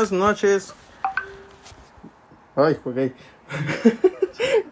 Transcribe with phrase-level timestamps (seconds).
[0.00, 0.74] buenas noches.
[2.56, 2.96] Ay, ok.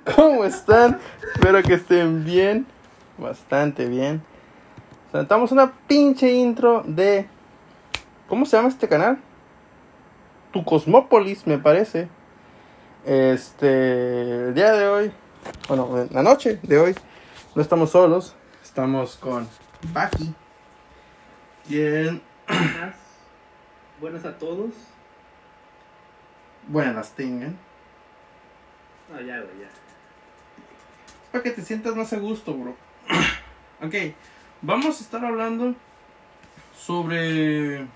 [0.16, 0.98] ¿Cómo están?
[1.34, 2.66] Espero que estén bien.
[3.18, 4.22] Bastante bien.
[5.12, 7.28] Sentamos una pinche intro de.
[8.26, 9.18] ¿Cómo se llama este canal?
[10.50, 12.08] Tu Cosmópolis, me parece.
[13.04, 14.46] Este.
[14.48, 15.12] El día de hoy.
[15.68, 16.94] Bueno, la noche de hoy.
[17.54, 18.34] No estamos solos.
[18.62, 19.46] Estamos con
[19.92, 20.34] Baki.
[21.68, 22.22] Bien.
[22.46, 22.96] Buenas,
[24.00, 24.70] buenas a todos.
[26.68, 27.56] Buenas tengan.
[29.10, 29.68] No, ya, güey, ya.
[31.32, 32.76] Para que te sientas más a gusto, bro.
[33.82, 33.94] ok,
[34.60, 35.74] vamos a estar hablando
[36.76, 37.86] sobre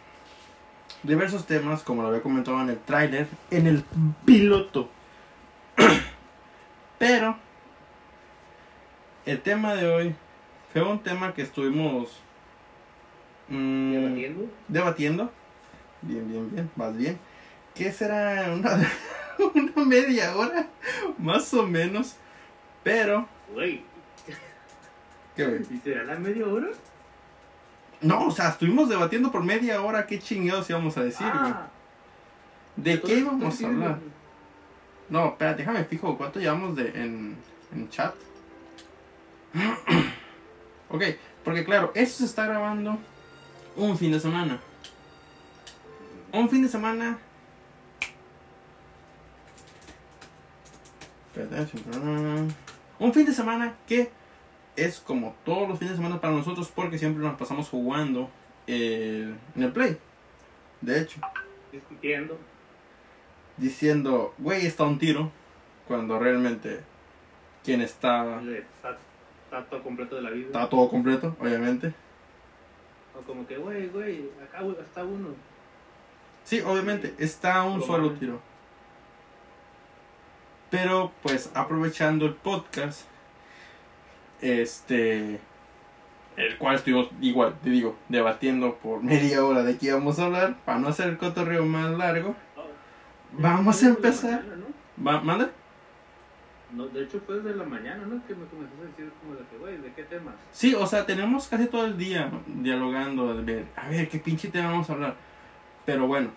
[1.02, 3.84] diversos temas, como lo había comentado en el tráiler, en el
[4.24, 4.88] piloto.
[6.98, 7.36] Pero
[9.26, 10.14] el tema de hoy
[10.72, 12.08] fue un tema que estuvimos
[13.48, 14.46] mm, ¿Debatiendo?
[14.68, 15.32] debatiendo.
[16.00, 17.18] Bien, bien, bien, más bien.
[17.74, 18.90] ¿Qué será una,
[19.54, 20.66] una media hora?
[21.18, 22.16] Más o menos.
[22.84, 23.26] Pero,
[25.36, 25.62] ¿qué güey?
[25.70, 26.68] ¿y será la media hora?
[28.00, 31.52] No, o sea, estuvimos debatiendo por media hora qué chingados íbamos a decir, güey.
[31.52, 31.68] ah,
[32.76, 33.98] ¿De qué íbamos a hablar?
[35.08, 37.36] No, espera, déjame fijo cuánto llevamos de, en,
[37.72, 38.14] en chat.
[40.88, 41.02] ok,
[41.44, 42.98] porque claro, esto se está grabando
[43.76, 44.58] un fin de semana.
[46.32, 47.18] Un fin de semana.
[51.28, 51.31] Espérate, siempre-
[52.98, 54.10] Un fin de semana que
[54.76, 58.30] es como todos los fines de semana para nosotros porque siempre nos pasamos jugando
[58.66, 59.98] eh, en el play.
[60.80, 61.20] De hecho
[61.70, 62.38] Discutiendo.
[63.56, 65.30] diciendo, güey, está un tiro,
[65.88, 66.80] cuando realmente
[67.64, 68.98] quien está, Está,
[69.44, 70.46] está todo completo de la vida.
[70.46, 71.94] está todo completo, obviamente.
[73.18, 75.28] O como que, güey, güey, acá está uno.
[76.44, 78.40] Sí, obviamente, está un Lo solo tiro.
[80.72, 83.02] Pero, pues, aprovechando el podcast,
[84.40, 85.38] este,
[86.36, 90.56] el cual estuvimos, igual, te digo, debatiendo por media hora de qué íbamos a hablar,
[90.64, 92.34] para no hacer el cotorreo más largo,
[93.34, 94.44] Vamos a empezar.
[94.44, 94.66] ¿no?
[95.06, 95.50] ¿Va, ¿manda?
[96.70, 98.22] No, de hecho fue desde la mañana, ¿no?
[98.26, 100.34] Que me comenzaste a decir como de que, güey, ¿de qué temas?
[100.52, 104.48] Sí, o sea, tenemos casi todo el día dialogando, de ver, a ver, qué pinche
[104.48, 105.16] tema vamos a hablar.
[105.84, 106.30] Pero bueno,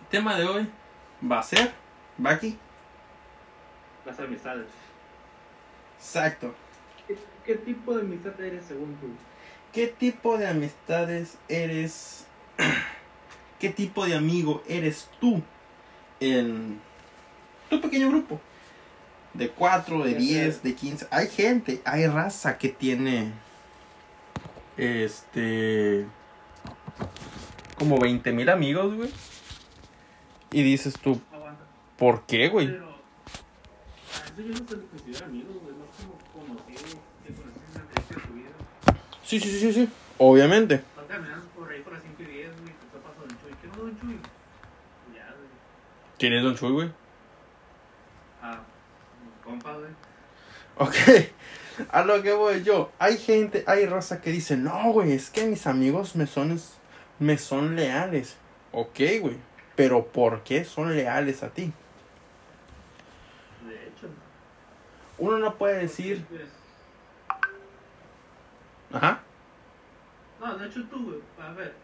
[0.00, 0.68] el tema de hoy
[1.30, 1.72] va a ser,
[2.18, 2.58] Baki,
[4.04, 4.66] Las amistades.
[5.98, 6.54] exacto.
[7.06, 9.06] ¿Qué, qué tipo de amistad eres según tú?
[9.72, 12.26] ¿Qué tipo de amistades eres?
[13.60, 15.40] ¿Qué tipo de amigo eres tú
[16.20, 16.80] en
[17.70, 18.40] tu pequeño grupo?
[19.34, 20.60] De 4, de Ya 10, sé.
[20.68, 21.06] de 15.
[21.10, 23.32] Hay gente, hay raza que tiene
[24.76, 26.06] este
[27.78, 29.10] como 20 mil amigos, güey.
[30.50, 31.20] Y dices tú.
[31.96, 32.76] ¿por qué, güey?
[34.36, 37.32] Pero, a eso yo no se le considero amigos, güey, no es como conocidos, que
[37.32, 38.50] conoces en el de tu vida.
[39.24, 39.88] Sí, sí, sí, sí, sí.
[40.18, 40.82] Obviamente.
[40.96, 43.52] Vas caminando por ahí por las 5 y 10, güey, te topas con Don Chuy.
[43.60, 44.12] ¿Qué no, Don Chuy?
[44.12, 45.48] Y Ya, güey.
[46.18, 46.90] ¿Quién es Don Chuy, güey?
[48.42, 48.60] Ah,
[49.44, 49.90] compa, güey.
[50.78, 50.94] Ok,
[51.90, 52.90] a lo que voy yo.
[52.98, 56.58] Hay gente, hay raza que dice, no, güey, es que mis amigos me son,
[57.18, 58.36] me son leales.
[58.72, 59.36] Ok, güey,
[59.76, 61.72] pero ¿por qué son leales a ti?
[63.66, 64.08] De hecho.
[65.22, 66.26] Uno no puede decir,
[68.92, 69.20] ajá,
[70.40, 71.74] No, de hecho tú, güey, a ver.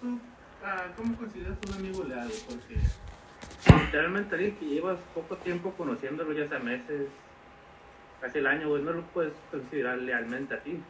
[0.00, 0.18] Tú,
[0.64, 2.28] ah, ¿cómo consideras un amigo leal?
[2.48, 2.74] Porque
[3.80, 7.06] literalmente alguien que llevas poco tiempo conociéndolo, ya sea meses,
[8.20, 10.82] casi el año, güey, no lo puedes considerar lealmente a ti.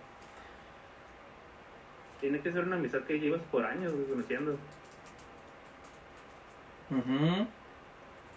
[2.23, 4.53] Tiene que ser una amistad que llevas por años güey, conociendo.
[6.89, 7.47] ujú,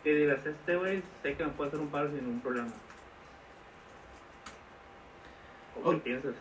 [0.03, 2.67] Que digas, este güey sé que me puede hacer un paro sin ningún problema.
[5.83, 6.03] ¿O qué Ok.
[6.03, 6.35] piensas?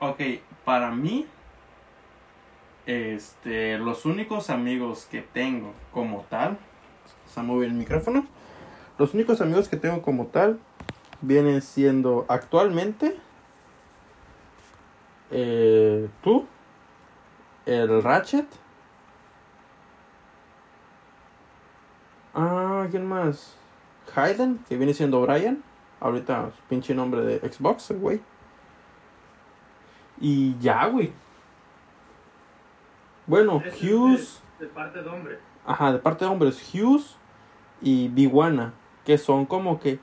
[0.00, 0.20] ok,
[0.64, 1.26] para mí,
[2.86, 6.58] este, los únicos amigos que tengo como tal,
[7.32, 8.26] se mueve el micrófono,
[8.98, 10.58] los únicos amigos que tengo como tal
[11.20, 13.16] vienen siendo actualmente
[15.30, 16.46] eh, tú,
[17.64, 18.46] el Ratchet,
[22.34, 23.56] ah, ¿quién más?
[24.14, 25.62] Hayden, que viene siendo Brian,
[26.00, 28.20] ahorita pinche nombre de Xbox, güey.
[30.22, 31.12] Y ya, güey.
[33.26, 34.40] Bueno, Es Hughes.
[34.58, 35.38] De, de parte de hombre.
[35.66, 37.16] Ajá, de parte de hombres, Hughes
[37.80, 38.72] y Biguana,
[39.04, 39.98] que son como que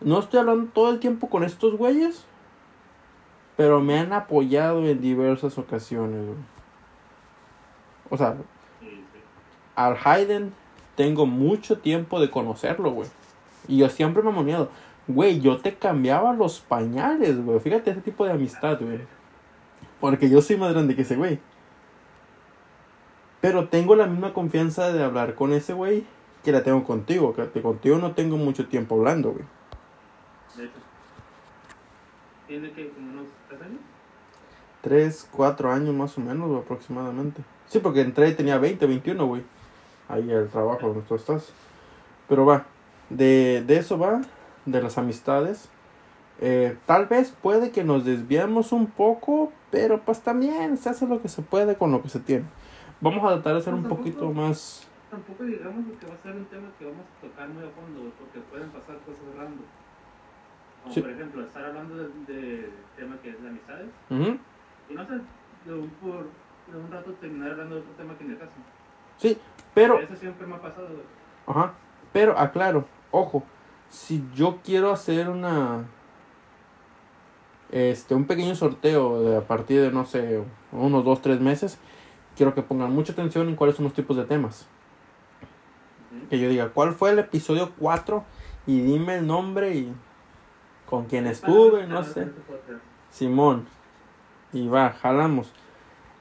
[0.00, 2.24] no estoy hablando todo el tiempo con estos güeyes,
[3.56, 6.24] pero me han apoyado en diversas ocasiones.
[6.26, 6.38] güey.
[8.10, 8.36] O sea,
[8.80, 9.18] Sí, sí.
[9.76, 10.52] al Hayden
[10.96, 13.08] tengo mucho tiempo de conocerlo, güey.
[13.68, 14.68] Y yo siempre me he moneado.
[15.08, 17.58] Güey, yo te cambiaba los pañales, güey.
[17.60, 19.00] Fíjate ese tipo de amistad, güey.
[20.02, 21.38] Porque yo soy más grande que ese güey.
[23.40, 26.04] Pero tengo la misma confianza de hablar con ese güey
[26.42, 27.32] que la tengo contigo.
[27.36, 29.44] Que contigo no tengo mucho tiempo hablando, güey.
[30.56, 30.72] De hecho.
[32.48, 33.80] ¿Tiene que como unos tres años?
[34.80, 37.40] Tres, cuatro años más o menos, güey, aproximadamente.
[37.68, 39.44] Sí, porque entré y tenía 20, 21, güey.
[40.08, 41.52] Ahí el trabajo donde tú estás.
[42.28, 42.66] Pero va,
[43.08, 44.20] de, de eso va,
[44.66, 45.68] de las amistades.
[46.44, 51.22] Eh, tal vez puede que nos desviemos un poco, pero pues también se hace lo
[51.22, 52.44] que se puede con lo que se tiene.
[53.00, 54.88] Vamos a tratar de ser un poquito más...
[55.08, 58.10] Tampoco digamos que va a ser un tema que vamos a tocar muy a fondo,
[58.18, 59.64] porque pueden pasar cosas random.
[60.82, 61.00] Como Sí.
[61.00, 63.90] por ejemplo, estar hablando de, de tema que es de amistades.
[64.10, 64.36] Ujú.
[64.90, 65.12] Y no sé,
[65.64, 66.26] de un, por,
[66.72, 68.50] de un rato terminar hablando de otro tema que ni el caso.
[69.18, 69.38] Sí,
[69.74, 70.00] pero...
[70.00, 70.88] Eso siempre me ha pasado.
[71.46, 71.72] Ajá.
[72.12, 73.44] Pero aclaro, ojo,
[73.90, 75.84] si yo quiero hacer una
[77.72, 81.78] este un pequeño sorteo de a partir de no sé, unos dos, tres meses,
[82.36, 84.68] quiero que pongan mucha atención en cuáles son los tipos de temas.
[86.28, 88.22] Que yo diga, ¿cuál fue el episodio 4?
[88.66, 89.92] Y dime el nombre y
[90.86, 92.28] con quién estuve, no sé.
[93.10, 93.66] Simón.
[94.52, 95.52] Y va, jalamos.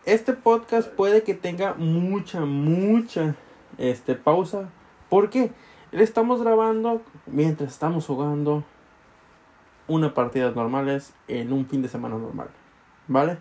[0.06, 3.36] Este podcast puede que tenga mucha, mucha
[3.78, 4.70] este, pausa.
[5.10, 5.52] ¿Por qué?
[5.92, 8.64] Le estamos grabando mientras estamos jugando
[9.92, 12.50] una partida normales en un fin de semana normal.
[13.08, 13.38] ¿Vale?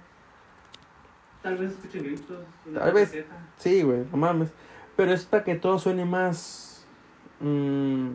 [1.42, 2.38] Tal vez escuchen gritos.
[2.74, 3.14] Tal vez.
[3.56, 4.52] Sí, güey, no mames.
[4.96, 6.86] Pero es para que todo suene más
[7.40, 8.08] mm,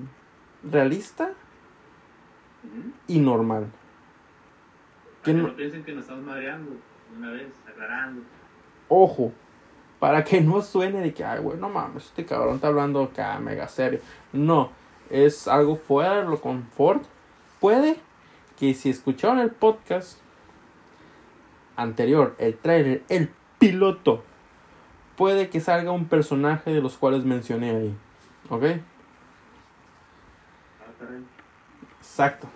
[0.72, 1.32] realista
[3.08, 3.68] y normal.
[5.24, 6.72] Que que no- no piensen que nos estamos madreando.
[7.18, 8.22] Una vez, aclarando.
[8.90, 9.32] Ojo,
[10.00, 13.40] para que no suene de que, ay, güey, no mames, este cabrón está hablando acá
[13.40, 14.00] mega serio.
[14.34, 14.70] No,
[15.10, 17.04] es algo fuera de lo confort.
[17.60, 17.98] Puede
[18.58, 20.20] que si escucharon el podcast
[21.76, 23.30] anterior, el trailer, el
[23.60, 24.24] piloto,
[25.16, 27.96] puede que salga un personaje de los cuales mencioné ahí.
[28.50, 28.64] ¿Ok?
[32.00, 32.48] Exacto.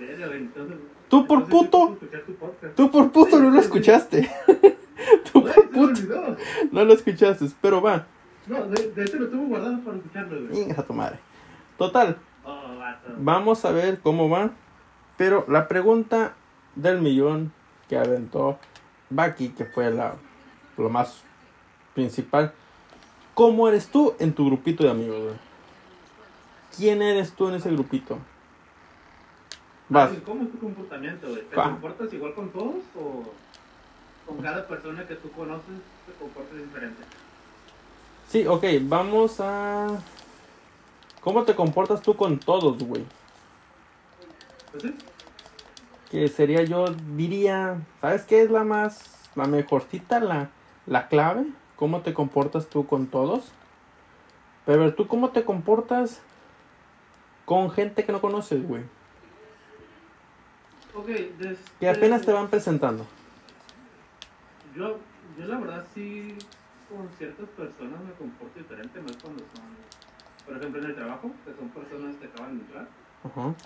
[1.10, 1.98] Tú por puto.
[2.76, 4.30] Tú por puto no lo escuchaste.
[5.32, 6.38] Tú por puto
[6.72, 7.48] no lo escuchaste.
[7.62, 8.06] Pero va.
[8.48, 10.74] No, de, hecho lo tuve guardado para escucharlo, güey.
[10.88, 11.20] Tu madre.
[11.78, 12.18] Total.
[12.46, 12.80] Oh.
[13.18, 14.52] Vamos a ver cómo va.
[15.20, 16.34] Pero la pregunta
[16.76, 17.52] del millón
[17.90, 18.58] que aventó
[19.10, 20.16] Baki, que fue la,
[20.78, 21.24] lo más
[21.94, 22.54] principal.
[23.34, 25.22] ¿Cómo eres tú en tu grupito de amigos?
[25.22, 25.36] güey?
[26.78, 28.18] ¿Quién eres tú en ese grupito?
[29.90, 30.12] Vas.
[30.26, 31.42] ¿Cómo es tu comportamiento, güey?
[31.44, 31.64] ¿Te Va.
[31.64, 33.34] comportas igual con todos o
[34.26, 35.66] con cada persona que tú conoces
[36.06, 37.04] te comportas diferente?
[38.30, 40.00] Sí, ok, vamos a...
[41.20, 43.04] ¿Cómo te comportas tú con todos, güey?
[44.72, 44.96] Pues sí,
[46.12, 50.50] Que sería yo, diría, ¿sabes qué es la más, la mejorcita, la,
[50.86, 51.46] la clave?
[51.76, 53.52] ¿Cómo te comportas tú con todos?
[54.66, 56.22] Pero ¿tú cómo te comportas
[57.46, 58.84] con gente que no conoces, güey?
[60.94, 61.58] ok, desde...
[61.80, 63.06] Que apenas te van presentando.
[64.76, 64.98] Yo,
[65.38, 66.36] yo la verdad sí,
[66.90, 69.66] con ciertas personas me comporto diferente, más cuando son,
[70.46, 72.88] por ejemplo, en el trabajo, que son personas que acaban de entrar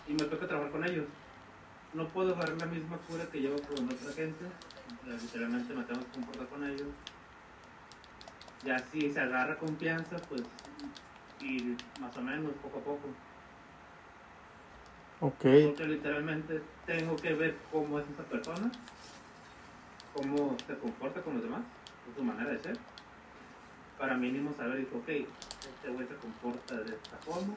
[0.08, 1.06] y me toca trabajar con ellos.
[1.94, 4.46] No puedo agarrar la misma cura que llevo con otra gente,
[5.06, 6.88] literalmente me tengo que comportar con ellos.
[8.64, 10.42] Ya si se agarra confianza, pues
[11.42, 13.10] ir más o menos, poco a poco.
[15.20, 15.66] Ok.
[15.66, 18.72] Porque literalmente tengo que ver cómo es esa persona,
[20.14, 21.62] cómo se comporta con los demás,
[22.16, 22.78] su manera de ser.
[24.00, 27.54] Para mínimo saber, dijo, ok, este güey se comporta de esta forma.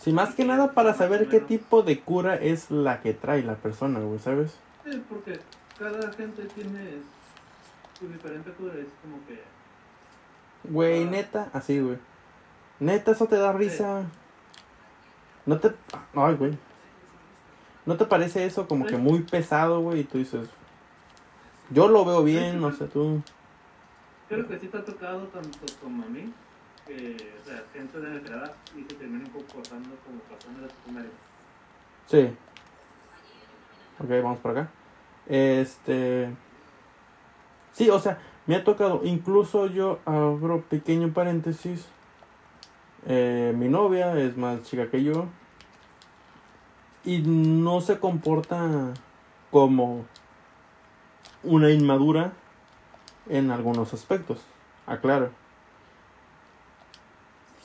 [0.00, 3.56] Sí, más que nada para saber qué tipo de cura es la que trae la
[3.56, 4.56] persona, güey, ¿sabes?
[4.84, 5.38] Sí, porque
[5.78, 7.02] cada gente tiene
[7.98, 9.42] su diferente cura, es como que...
[10.64, 11.98] Güey, neta, así, güey.
[12.78, 14.04] Neta, eso te da risa.
[15.44, 15.72] No te.
[16.14, 16.56] Ay, güey.
[17.84, 20.00] ¿No te parece eso como que muy pesado, güey?
[20.00, 20.48] Y tú dices.
[21.70, 23.22] Yo lo veo bien, no sé tú.
[24.28, 26.32] Creo que sí te ha tocado tanto como a mí,
[26.90, 27.62] que, o sea,
[28.00, 31.10] de nuestra y se terminan comportando como personas de secundaria.
[32.06, 32.36] Sí.
[34.00, 34.70] Ok, vamos por acá.
[35.26, 36.34] Este.
[37.72, 39.02] Sí, o sea, me ha tocado.
[39.04, 41.86] Incluso yo abro pequeño paréntesis.
[43.06, 45.26] Eh, mi novia es más chica que yo.
[47.04, 48.92] Y no se comporta
[49.50, 50.04] como
[51.42, 52.32] una inmadura
[53.28, 54.40] en algunos aspectos.
[54.86, 55.39] Aclaro.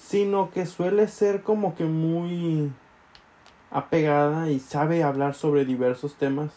[0.08, 2.72] Sino que suele ser como que muy
[3.72, 6.52] apegada y sabe hablar sobre diversos temas.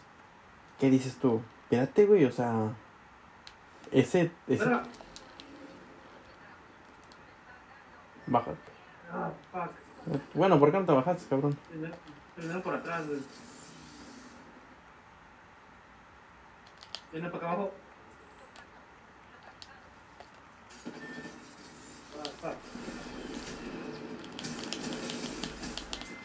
[0.79, 1.41] ¿Qué dices tú?
[1.65, 2.73] Espérate, güey, o sea,
[3.91, 4.65] ese, ese...
[8.27, 8.59] Bájate.
[9.11, 9.71] Ah, fuck.
[10.35, 11.57] Bueno, ¿por qué no te bajaste, cabrón?
[11.71, 11.95] Primero,
[12.37, 13.21] primero por atrás, güey.
[17.13, 17.73] Viene para acá abajo.
[22.19, 23.08] Ah, fuck.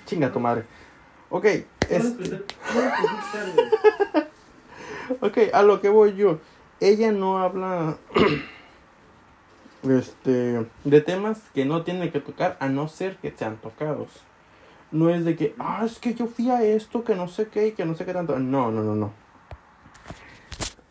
[0.06, 0.66] Chinga tu madre.
[1.30, 1.46] Ok,
[1.88, 2.06] ¿Cómo es,
[5.22, 6.40] ok, a lo que voy yo.
[6.80, 7.98] Ella no habla
[9.84, 14.10] este de temas que no tiene que tocar a no ser que sean tocados.
[14.92, 17.68] No es de que, ah, es que yo fui a esto, que no sé qué,
[17.68, 18.38] y que no sé qué tanto.
[18.38, 19.12] No, no, no, no.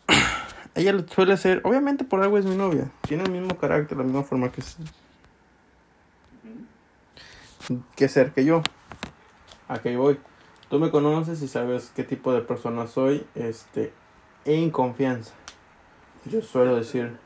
[0.75, 2.91] Ella suele ser, obviamente por algo es mi novia.
[3.07, 4.61] Tiene el mismo carácter, la misma forma que,
[7.95, 8.61] que ser que yo.
[9.67, 10.19] A qué voy.
[10.69, 13.93] Tú me conoces y sabes qué tipo de persona soy, este,
[14.45, 15.33] en confianza.
[16.25, 17.17] Yo suelo decir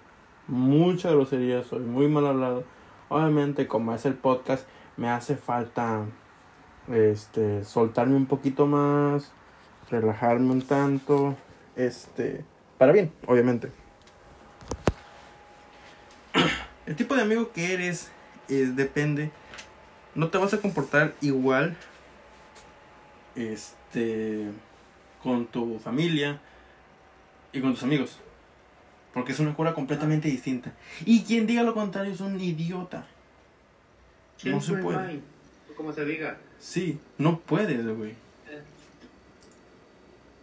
[0.48, 2.64] mucha grosería, soy muy mal hablado.
[3.10, 4.68] Obviamente, como es el podcast,
[4.98, 6.06] me hace falta
[6.92, 9.32] este soltarme un poquito más,
[9.90, 11.36] relajarme un tanto,
[11.76, 12.44] este,
[12.78, 13.72] para bien, obviamente.
[16.86, 18.12] El tipo de amigo que eres
[18.48, 19.32] es depende
[20.16, 21.78] no te vas a comportar igual
[23.38, 24.46] este
[25.22, 26.42] con tu familia
[27.54, 28.20] y con tus amigos.
[29.14, 30.74] Porque es una cura completamente distinta.
[31.06, 33.08] Y quien diga lo contrario es un idiota.
[34.44, 35.08] No se puede.
[35.08, 35.22] mind,
[35.76, 36.38] Como se diga.
[36.60, 38.14] Sí, no puedes, güey.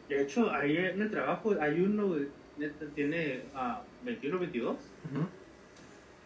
[0.09, 2.17] De hecho, ahí en el trabajo hay uno,
[2.95, 4.77] tiene ah, 21 22.
[4.77, 5.27] Ujú.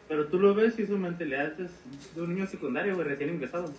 [0.08, 1.70] Pero tú lo ves y su mentalidad es
[2.14, 3.72] de un niño secundario, güey, recién ingresado.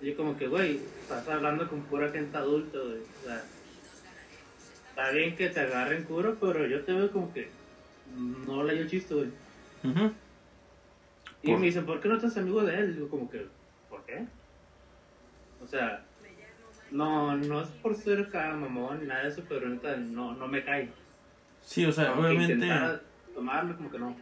[0.00, 2.98] Y como que, güey, estás hablando con pura gente adulta, güey.
[3.00, 3.42] O sea,
[4.90, 7.48] está bien que te agarren curo, pero yo te veo como que
[8.46, 9.28] no le hallo chiste, güey.
[11.42, 12.90] Y me dicen, ¿por qué no estás amigo de él?
[12.90, 13.46] Y digo, como que,
[13.88, 14.24] ¿por qué?
[15.62, 16.04] O sea,
[16.90, 20.48] no, no es por ser cada mamón ni nada de eso, pero neta no, no
[20.48, 20.90] me cae.
[21.62, 22.68] Sí, o sea, Aunque obviamente,
[23.34, 24.16] tomarlo, como que no.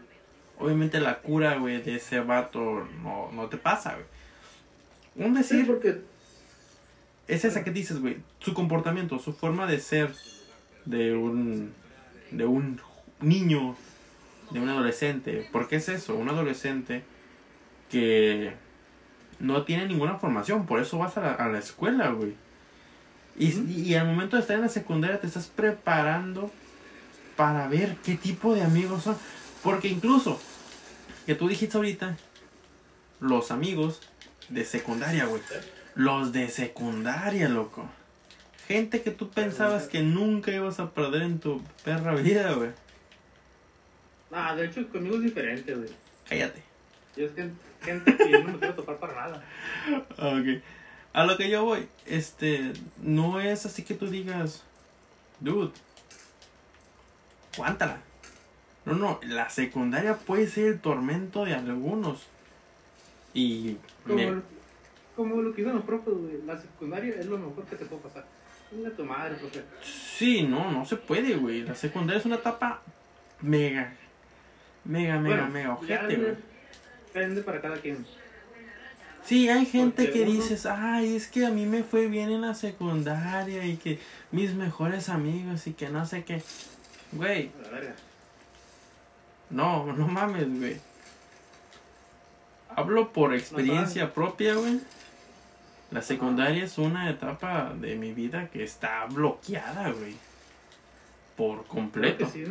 [0.59, 4.07] obviamente la cura, güey, de ese vato no, no te pasa, güey.
[5.17, 6.01] Un Sí, decir porque
[7.29, 8.19] es esa que dices, güey.
[8.41, 10.15] Su comportamiento, su forma de ser
[10.85, 11.73] de un,
[12.31, 12.81] de un
[13.21, 13.77] niño,
[14.51, 15.49] de un adolescente.
[15.53, 16.17] ¿Por qué es eso?
[16.17, 17.05] Un adolescente
[17.91, 18.53] que
[19.39, 22.35] no tiene ninguna formación, por eso vas a la, a la escuela, güey.
[23.37, 26.51] Y, y al momento de estar en la secundaria te estás preparando
[27.37, 29.17] para ver qué tipo de amigos son.
[29.63, 30.39] Porque incluso,
[31.27, 32.17] que tú dijiste ahorita,
[33.21, 34.01] los amigos
[34.49, 35.43] de secundaria, güey.
[35.95, 37.89] Los de secundaria, loco.
[38.67, 42.71] Gente que tú pensabas que nunca ibas a perder en tu perra vida, güey.
[44.33, 45.91] Ah, de hecho, conmigo es diferente, güey.
[46.29, 46.63] Cállate.
[47.17, 47.51] Yo es que
[47.83, 49.45] gente que yo no me quiero topar para nada.
[50.19, 50.63] Ok.
[51.13, 54.65] A lo que yo voy, este, no es así que tú digas,
[55.39, 55.71] dude,
[57.55, 58.01] aguántala.
[58.85, 62.27] No, no, la secundaria puede ser el tormento de algunos.
[63.35, 63.77] Y
[64.07, 64.43] Como, me-
[65.17, 66.43] como lo que dicen los profes, güey.
[66.47, 68.25] La secundaria es lo mejor que te puede pasar.
[68.71, 69.63] Dile a tu madre, profe.
[69.83, 71.63] sí, no, no se puede, güey.
[71.63, 72.83] La secundaria es una etapa
[73.41, 73.93] mega,
[74.85, 76.35] mega, mega, Bueno, mega ojete, güey.
[77.13, 78.05] Depende para cada quien.
[79.25, 82.31] Sí, hay gente Porque que uno- dices, ay, es que a mí me fue bien
[82.31, 83.99] en la secundaria y que
[84.33, 86.43] mis mejores amigos y que no sé qué.
[87.13, 87.51] Güey,
[89.51, 90.77] no, no mames, güey.
[92.77, 94.81] Hablo por experiencia propia, güey.
[95.91, 100.17] La secundaria es una etapa de mi vida que está bloqueada, güey.
[101.37, 102.25] Por completo.
[102.27, 102.45] que sí.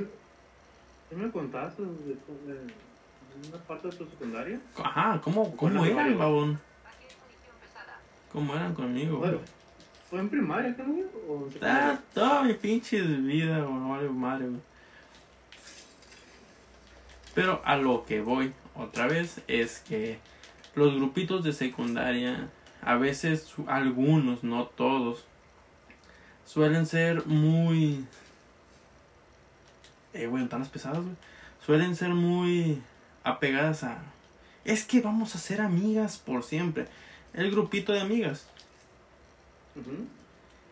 [1.10, 4.60] ¿Sí me contaste de, de una parte de tu secundaria?
[4.82, 6.18] Ajá, ¿cómo, cómo Mario.
[6.18, 6.60] babón?
[8.32, 9.38] ¿Cómo eran conmigo, güey?
[10.10, 11.06] ¿Fue en primaria, creo, güey?
[11.28, 14.62] ¿O en Ah, toda mi pinche vida, güey, no vale madre, güey.
[17.36, 20.20] Pero a lo que voy otra vez es que
[20.76, 22.50] los grupitos de secundaria,
[22.82, 25.26] a veces algunos, no todos,
[26.46, 28.06] suelen ser muy...
[30.14, 31.16] Eh, güey, tan pesados, güey.
[31.66, 32.82] Suelen ser muy
[33.24, 34.04] apegadas a...
[34.66, 36.88] Es que vamos a ser amigas por siempre.
[37.34, 38.48] El grupito de amigas.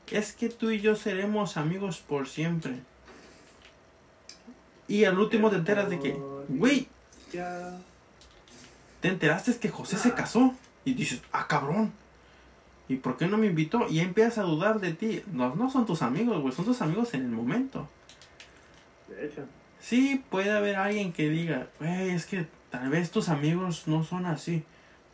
[0.10, 2.80] Es que tú y yo seremos amigos por siempre.
[4.88, 6.88] Y al último te enteras de que, güey,
[7.32, 7.80] Ya.
[9.02, 10.56] Te enteraste que José se casó.
[10.86, 11.92] Y dices, ah, cabrón.
[12.88, 13.88] ¿Y por qué no me invitó?
[13.90, 15.24] Y empiezas a dudar de ti.
[15.32, 17.88] No, no son tus amigos, güey, son tus amigos en el momento.
[19.08, 19.46] De hecho.
[19.80, 24.26] Sí, puede haber alguien que diga, güey, es que tal vez tus amigos no son
[24.26, 24.64] así.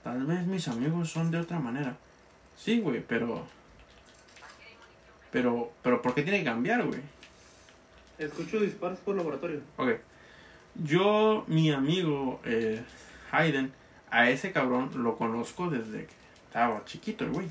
[0.03, 1.97] Tal vez mis amigos son de otra manera.
[2.55, 3.45] Sí, güey, pero...
[5.31, 7.01] Pero, pero, ¿por qué tiene que cambiar, güey?
[8.17, 9.61] Escucho disparos por laboratorio.
[9.75, 9.91] Ok.
[10.75, 12.81] Yo, mi amigo eh,
[13.31, 13.71] Hayden,
[14.09, 16.13] a ese cabrón lo conozco desde que
[16.47, 17.47] estaba chiquito, el güey.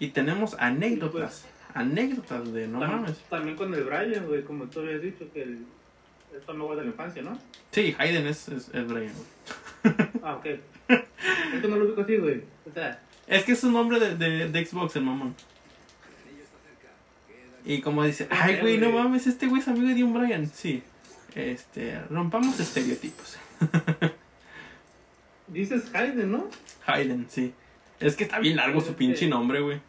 [0.00, 1.44] Y tenemos anécdotas.
[1.72, 3.18] Anécdotas de no también, mames.
[3.28, 5.64] también con el Brian, güey, como tú habías dicho, que el,
[6.36, 7.38] es tu amigo de la infancia, ¿no?
[7.70, 9.94] Sí, Hayden es, es, es Brian, güey.
[10.22, 10.46] Ah, ok.
[11.54, 12.42] Esto no lo ubico así, güey.
[12.68, 15.34] O sea, Es que es un nombre de, de, de Xbox, el mamón.
[17.66, 20.46] Y como dice, ay, güey, no mames, este güey es amigo de un Brian.
[20.46, 20.82] Sí.
[21.34, 23.36] Este, rompamos estereotipos.
[25.54, 26.48] dices Hayden, ¿no?
[26.86, 27.54] Hayden, sí.
[28.00, 29.80] Es que está bien largo su pinche nombre, güey.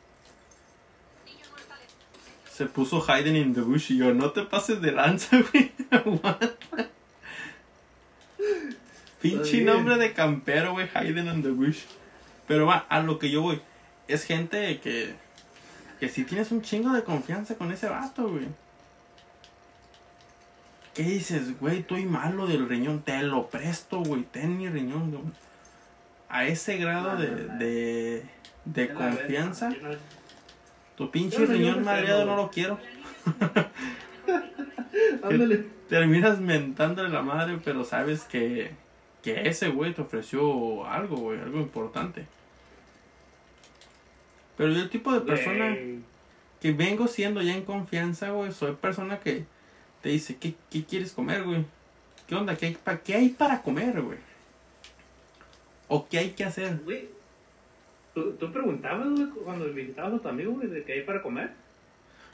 [2.49, 5.71] Se puso Hayden in the bush y yo, no te pases de lanza, güey.
[9.21, 11.81] Pinche nombre de campero, güey, Hayden in the bush.
[12.47, 13.61] Pero va, a lo que yo voy.
[14.07, 15.15] Es gente que.
[15.99, 18.47] Que si tienes un chingo de confianza con ese vato, güey.
[20.93, 21.79] ¿Qué dices, güey?
[21.79, 23.01] Estoy malo del riñón.
[23.01, 24.23] Te lo presto, güey.
[24.23, 25.23] Ten mi riñón, güey.
[26.29, 27.27] A ese grado de,
[27.57, 28.23] de,
[28.65, 29.69] de confianza.
[30.97, 32.79] Tu pinche riñón madreado no lo quiero.
[35.23, 35.65] Ándale.
[35.89, 38.71] Terminas mentándole la madre, pero sabes que,
[39.21, 42.25] que ese güey te ofreció algo, güey, algo importante.
[44.57, 45.75] Pero yo el tipo de persona
[46.61, 49.45] que vengo siendo ya en confianza, güey, soy persona que
[50.01, 51.65] te dice, ¿qué, qué quieres comer, güey?
[52.27, 52.55] ¿Qué onda?
[52.55, 54.17] ¿Qué hay, pa- ¿Qué hay para comer, güey?
[55.87, 56.79] ¿O qué hay que hacer?
[56.83, 57.09] Güey,
[58.13, 61.51] ¿tú, tú preguntabas, güey, cuando visitabas a tu amigo, güey, de qué hay para comer?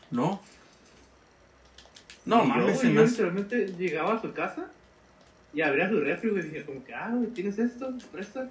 [0.09, 0.41] No.
[2.25, 4.67] No, mames, se me literalmente llegaba a su casa
[5.53, 7.91] y abría su refri, güey, y dije como que, ah, güey, ¿tienes esto?
[8.11, 8.49] ¿Presta?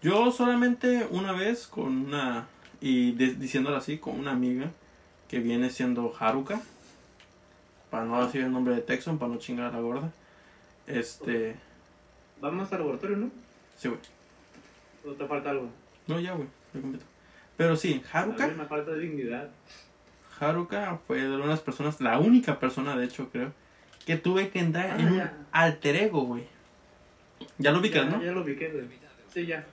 [0.00, 2.46] Yo solamente una vez con una,
[2.80, 4.70] y de- diciéndolo así, con una amiga
[5.28, 6.60] que viene siendo Haruka,
[7.90, 10.10] para no decir el nombre de Texon, para no chingar a la gorda.
[10.86, 11.56] Este,
[12.40, 13.30] Vamos al laboratorio, ¿no?
[13.76, 14.00] sí, güey.
[15.04, 15.70] ¿O te falta algo?
[16.06, 17.06] No, ya, güey, ya completo.
[17.56, 19.50] Pero sí, Haruka, mí me falta dignidad.
[20.40, 23.52] Haruka fue de unas personas, la única persona, de hecho, creo,
[24.06, 26.44] que tuve que entrar en Ah, un alter ego, güey.
[27.58, 28.22] Ya lo ubicas, ya, ¿no?
[28.22, 28.84] ya lo ubiqué, güey.
[29.32, 29.64] Sí, ya.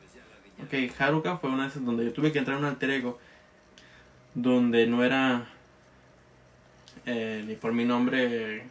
[0.64, 3.20] Ok, Haruka fue una de esas donde yo tuve que entrar en un alter ego.
[4.36, 5.48] Donde no era
[7.06, 8.64] eh, ni por mi nombre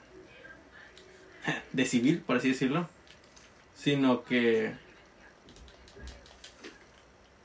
[1.73, 2.89] de civil, por así decirlo.
[3.75, 4.73] Sino que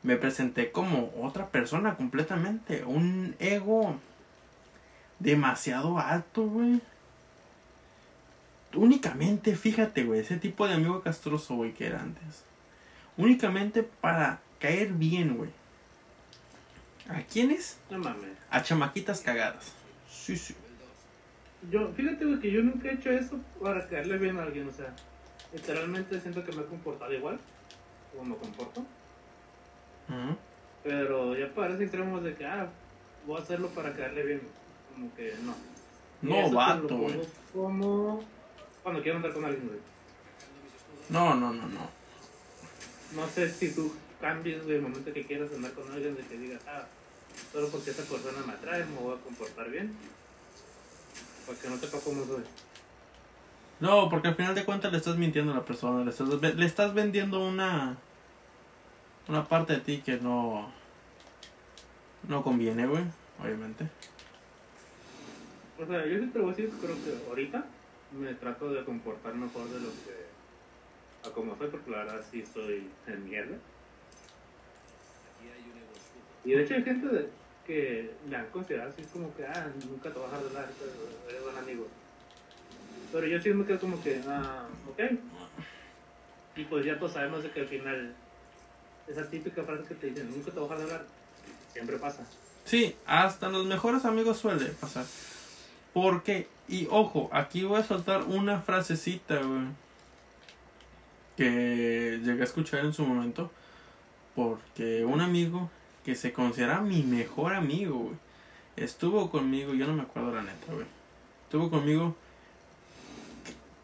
[0.04, 2.84] me presenté como otra persona completamente.
[2.84, 3.98] Un ego
[5.20, 6.82] demasiado alto, güey.
[8.76, 12.44] Únicamente, fíjate, güey, ese tipo de amigo castroso, güey, que era antes
[13.18, 15.50] únicamente para caer bien, güey.
[17.10, 17.78] ¿A quiénes?
[17.90, 18.38] No mames.
[18.50, 19.74] A chamaquitas cagadas.
[20.10, 20.56] Sí, sí.
[21.72, 24.72] Yo, fíjate, güey, que yo nunca he hecho eso para caerle bien a alguien, o
[24.72, 24.94] sea,
[25.54, 27.40] literalmente siento que me he comportado igual,
[28.12, 28.86] como me comporto,
[30.84, 32.70] Pero ya parece extremos de que, ah,
[33.26, 34.42] voy a hacerlo para caerle bien,
[34.94, 35.56] como que no.
[36.22, 37.22] No, vato, güey.
[37.54, 38.24] Como
[38.82, 39.80] cuando quiero andar con alguien, güey.
[41.10, 41.90] No, no, no, no.
[43.16, 46.38] No sé si tú cambies, güey, el momento que quieras andar con alguien, de que
[46.38, 46.84] digas, ah,
[47.52, 49.96] solo porque esa persona me atrae, me voy a comportar bien.
[51.46, 52.44] Porque no te cómo soy.
[53.80, 56.04] No, porque al final de cuentas le estás mintiendo a la persona.
[56.04, 57.98] Le estás, le estás vendiendo una.
[59.28, 60.72] Una parte de ti que no.
[62.28, 63.04] No conviene, güey.
[63.42, 63.88] Obviamente.
[65.80, 67.66] O sea, yo te voy a decir, creo que ahorita
[68.12, 70.24] me trato de comportar mejor de lo que
[71.28, 73.56] a como soy, porque la verdad sí soy en mierda.
[76.46, 77.30] Y de hecho hay gente
[77.66, 81.58] que me han considerado así como que, ah, nunca te vas a pero eres buen
[81.58, 81.88] amigo.
[83.12, 85.00] Pero yo sí me quedo como que, ah, ok.
[86.58, 88.16] Y pues ya todos sabemos de que al final,
[89.08, 91.08] esa típica frase que te dicen, nunca te vas a dejar de hablar,
[91.74, 92.26] siempre pasa.
[92.66, 95.06] Sí, hasta los mejores amigos suele pasar.
[95.94, 99.68] Porque, y ojo, aquí voy a soltar una frasecita, güey.
[101.38, 103.52] Que llegué a escuchar en su momento.
[104.36, 105.70] Porque un amigo
[106.04, 108.16] que se considera mi mejor amigo, güey.
[108.76, 110.88] Estuvo conmigo, yo no me acuerdo la neta, güey.
[111.44, 112.16] Estuvo conmigo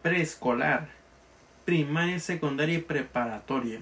[0.02, 0.90] preescolar,
[1.66, 3.82] primaria, secundaria y preparatoria.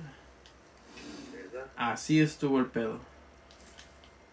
[1.77, 2.99] Así estuvo el pedo.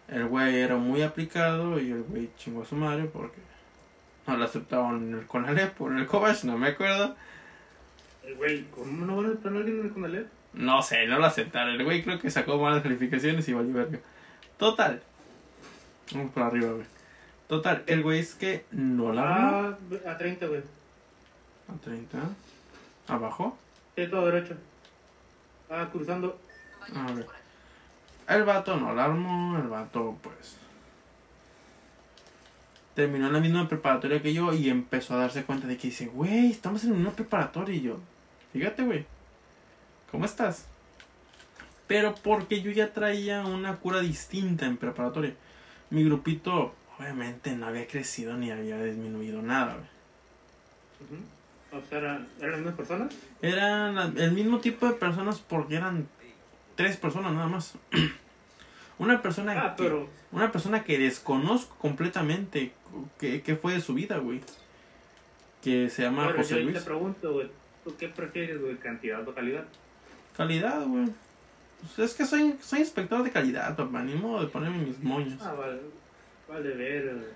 [0.08, 3.40] El güey era muy aplicado y el güey chingó a su madre porque
[4.26, 7.14] no lo aceptaban en el Conalep o en el Cobach, no me acuerdo.
[8.22, 10.28] El güey, ¿cómo no van a aceptar a alguien en el Conalep?
[10.54, 11.74] No sé, no lo aceptaron.
[11.74, 13.98] El güey creo que sacó malas calificaciones y valió verga.
[14.56, 15.02] Total.
[16.12, 16.86] Vamos por arriba, güey.
[17.48, 19.68] Total, el güey es que no la.
[19.68, 20.62] Ah, a 30, güey.
[21.68, 22.18] A 30.
[23.08, 23.58] Abajo.
[23.96, 24.56] Sí, todo derecho.
[25.68, 26.38] Ah, cruzando.
[26.94, 27.26] A ver.
[28.28, 29.58] El vato no la armó.
[29.58, 30.56] El vato, pues.
[32.94, 36.06] Terminó en la misma preparatoria que yo y empezó a darse cuenta de que dice,
[36.06, 37.98] güey, estamos en una preparatoria y yo.
[38.52, 39.06] Fíjate, güey.
[40.10, 40.66] ¿Cómo estás?
[41.86, 45.34] Pero porque yo ya traía una cura distinta en preparatoria.
[45.90, 51.20] Mi grupito, obviamente, no había crecido ni había disminuido nada, güey.
[51.72, 53.14] O sea, ¿eran, ¿eran las mismas personas?
[53.42, 56.06] Eran el mismo tipo de personas porque eran
[56.74, 57.74] tres personas nada más.
[58.98, 60.08] Una persona Ah, que, pero.
[60.30, 62.72] una persona que desconozco completamente
[63.18, 64.40] qué, qué fue de su vida, güey.
[65.62, 66.78] Que se llama José yo Luis.
[66.78, 67.50] te pregunto, güey.
[67.82, 68.76] ¿Tú qué prefieres, güey?
[68.76, 69.64] ¿Cantidad o calidad?
[70.36, 71.08] Calidad, güey.
[71.80, 74.02] Pues es que soy, soy inspector de calidad, papá.
[74.02, 75.40] Ni modo de ponerme mis moños.
[75.42, 75.80] Ah, vale.
[76.48, 77.14] Vale, ver.
[77.16, 77.26] güey.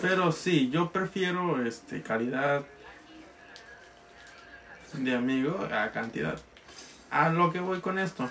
[0.00, 2.64] Pero sí, yo prefiero este calidad
[4.98, 6.38] de amigo a cantidad.
[7.10, 8.28] A lo que voy con esto.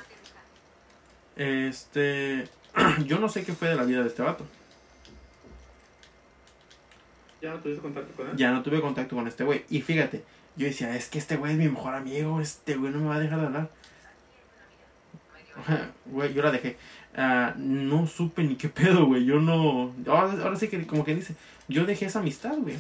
[1.36, 2.48] Este,
[3.06, 4.46] yo no sé qué fue de la vida de este vato.
[7.42, 8.38] ¿Ya no tuviste contacto con él?
[8.38, 9.66] Ya no tuve contacto con este güey.
[9.70, 10.24] Y fíjate,
[10.56, 13.16] yo decía, es que este güey es mi mejor amigo, este güey no me va
[13.16, 13.70] a dejar de hablar.
[16.06, 16.78] Güey, yo la dejé.
[17.16, 19.26] Ah, no supe ni qué pedo, güey.
[19.26, 19.94] Yo no.
[20.08, 21.36] Ahora, ahora sí que, como que dice,
[21.68, 22.76] yo dejé esa amistad, güey.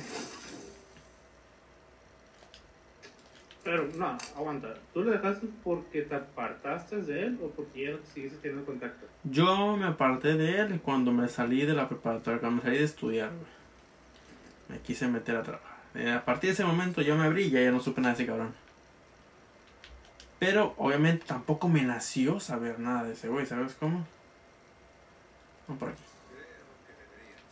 [3.63, 4.73] Pero, no, aguanta.
[4.93, 9.07] ¿Tú lo dejaste porque te apartaste de él o porque ya seguiste teniendo contacto?
[9.23, 12.83] Yo me aparté de él cuando me salí de la preparatoria, cuando me salí de
[12.83, 13.31] estudiar.
[14.67, 15.77] Me quise meter a trabajar.
[15.95, 18.23] Eh, A partir de ese momento yo me abrí y ya no supe nada de
[18.23, 18.53] ese cabrón.
[20.39, 24.05] Pero obviamente tampoco me nació saber nada de ese güey, ¿sabes cómo?
[25.69, 26.03] No por aquí.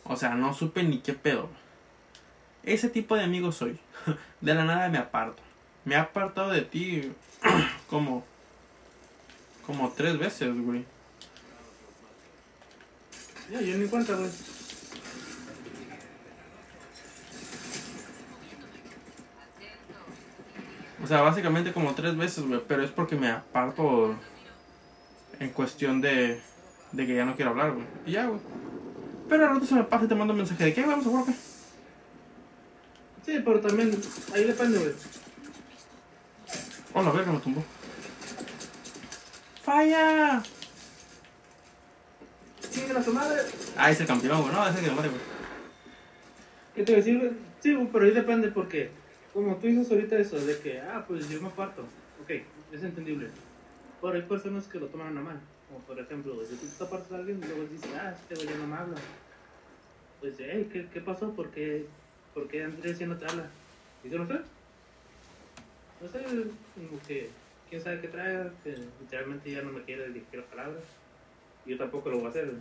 [0.04, 1.48] O sea, no supe ni qué pedo.
[2.64, 3.78] Ese tipo de amigo soy.
[4.42, 5.42] De la nada me aparto.
[5.84, 7.12] Me he apartado de ti
[7.90, 8.24] como...
[9.66, 10.84] Como tres veces, güey.
[13.50, 14.30] Ya, yo ni cuenta, güey.
[21.02, 22.60] O sea, básicamente como tres veces, güey.
[22.66, 24.16] Pero es porque me aparto
[25.38, 26.40] en cuestión de,
[26.92, 27.86] de que ya no quiero hablar, güey.
[28.06, 28.40] Y ya, güey.
[29.28, 31.10] Pero al rato se me pasa y te mando un mensaje de que vamos a
[31.10, 31.32] jugar qué.
[33.24, 34.00] Sí, pero también,
[34.34, 34.92] ahí depende, güey.
[36.94, 37.64] Oh, la verga me tumbó.
[39.62, 40.42] ¡Falla!
[42.70, 43.40] Sigue a su madre.
[43.76, 44.52] Ah, es el campeón, güey.
[44.52, 45.20] No, es el que me mate, güey.
[46.74, 47.30] ¿Qué te voy a decir, güey?
[47.60, 48.90] Sí, güey, pero ahí depende porque,
[49.32, 51.82] como tú dices ahorita eso, de que, ah, pues yo me aparto.
[52.22, 52.30] Ok,
[52.72, 53.28] es entendible.
[54.00, 55.40] Pero hay personas que lo toman a mal.
[55.68, 58.48] Como por ejemplo, si tú te apartas de alguien y luego dices, ah, este güey
[58.48, 58.96] ya no me habla.
[60.20, 61.30] Pues, hey, ¿qué, qué pasó?
[61.32, 61.86] ¿Por qué,
[62.34, 63.46] ¿Por qué Andrés ya no te habla?
[64.04, 64.40] ¿Y yo no sé?
[66.02, 67.30] No sé, como que,
[67.70, 70.80] quién sabe qué trae, que literalmente ya no me quiere dirigir la palabra.
[71.64, 72.52] Y yo tampoco lo voy a hacer.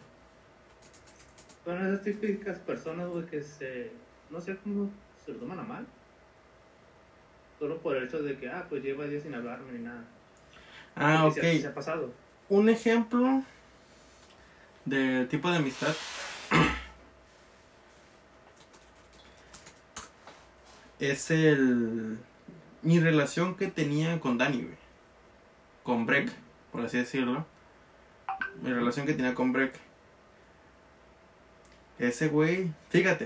[1.65, 3.91] Son esas típicas personas, güey, que se.
[4.29, 4.89] No sé cómo
[5.25, 5.85] se lo toman a mal.
[7.59, 10.03] Solo por el hecho de que, ah, pues lleva días sin hablarme ni nada.
[10.95, 11.61] Ah, Y se- ok.
[11.61, 12.13] Se ha pasado.
[12.49, 13.43] Un ejemplo
[14.85, 15.95] de tipo de amistad.
[20.99, 22.19] es el.
[22.83, 24.77] Mi relación que tenía con Dani, güey.
[25.83, 26.31] Con Breck,
[26.71, 27.45] por así decirlo.
[28.61, 29.73] Mi relación que tenía con Breck.
[31.99, 33.25] Ese güey, fíjate,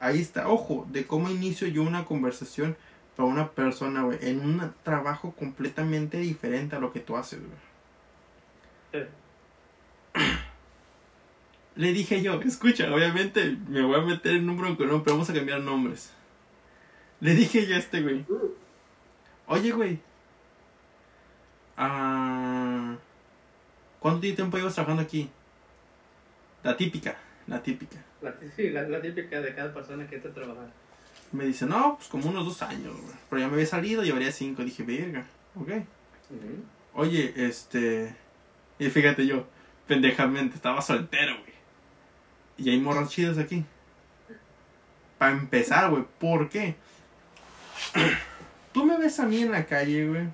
[0.00, 2.76] ahí está, ojo, de cómo inicio yo una conversación
[3.14, 9.04] para una persona, güey, en un trabajo completamente diferente a lo que tú haces, güey.
[10.14, 10.20] Sí.
[11.76, 15.30] Le dije yo, escucha, obviamente me voy a meter en un bronco, no, pero vamos
[15.30, 16.12] a cambiar nombres.
[17.20, 18.24] Le dije yo a este güey,
[19.50, 19.98] oye, güey,
[21.76, 22.96] ah,
[23.98, 25.28] ¿cuánto tiempo llevas trabajando aquí?
[26.62, 27.98] La típica, la típica.
[28.22, 30.70] La, sí, la, la típica de cada persona que entra a trabajar.
[31.32, 33.14] Me dice, no, pues como unos dos años, güey.
[33.28, 34.62] Pero ya me había salido, llevaría cinco.
[34.62, 35.70] Dije, verga, ok.
[36.94, 38.14] Oye, este.
[38.78, 39.46] Y fíjate yo,
[39.86, 41.54] pendejamente, estaba soltero, güey.
[42.58, 43.64] Y hay morras chidas aquí.
[45.18, 46.76] Para empezar, güey, ¿por qué?
[48.72, 50.28] Tú me ves a mí en la calle, güey.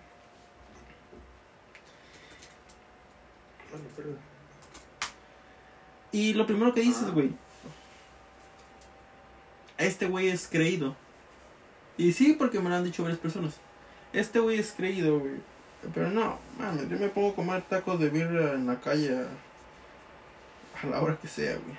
[6.13, 7.13] Y lo primero que dices, ah.
[7.13, 7.31] güey.
[9.79, 10.97] Este güey es creído.
[11.99, 13.57] Y sí, porque me lo han dicho varias personas.
[14.13, 15.35] Este güey es creído, güey.
[15.95, 19.27] Pero no, mames, yo me pongo a comer tacos de birra en la calle
[20.83, 21.77] a, la hora que sea, güey.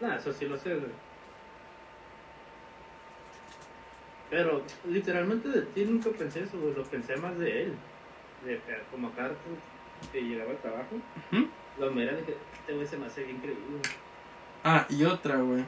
[0.00, 0.90] Nah, eso sí lo sé, güey.
[4.34, 6.74] Pero literalmente de ti nunca pensé eso, güey.
[6.74, 7.74] Lo pensé más de él.
[8.44, 9.30] De como acá
[10.12, 10.96] que llegaba al trabajo,
[11.32, 11.48] Ujú.
[11.78, 13.62] lo mira de que este güey se me hace bien creído.
[14.64, 15.64] Ah, y otra, güey.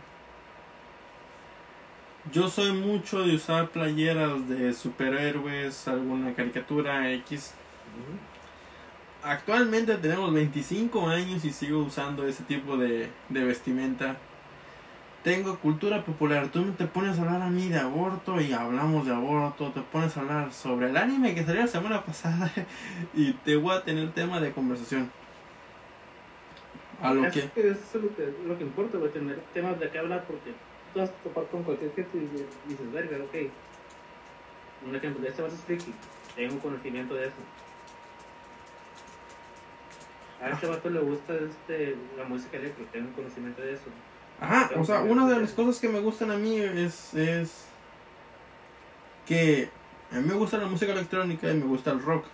[2.32, 7.54] Yo soy mucho de usar playeras de superhéroes, alguna caricatura X.
[9.22, 14.16] Actualmente tenemos 25 años y sigo usando ese tipo de, de vestimenta.
[15.26, 16.52] Tengo cultura popular.
[16.52, 19.72] Tú te pones a hablar a mí de aborto y hablamos de aborto.
[19.72, 22.48] Te pones a hablar sobre el anime que salió la semana pasada
[23.12, 25.10] y te voy a tener tema de conversación.
[27.02, 27.50] A lo es que...
[27.50, 30.52] que eso es lo que, lo que importa, güey, tener temas de qué hablar porque
[30.94, 33.50] tú vas a topar con cualquier gente y dices, verga, ok.
[34.86, 35.92] Un ejemplo de este vas a friki,
[36.36, 37.42] tengo conocimiento de eso.
[40.40, 43.90] A este vato le gusta este, la música eléctrica, tengo conocimiento de eso.
[44.40, 47.64] Ajá, o sea, una de las cosas que me gustan a mí es, es
[49.26, 49.70] que
[50.12, 52.26] a mí me gusta la música electrónica y me gusta el rock.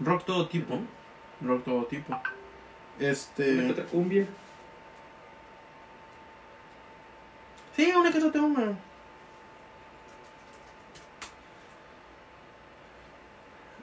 [0.00, 0.80] Rock todo tipo.
[1.42, 2.12] Rock todo tipo.
[2.12, 2.22] Una
[2.98, 3.70] que Este.
[3.70, 4.26] otra cumbia.
[7.76, 8.78] Sí, una que otra tema.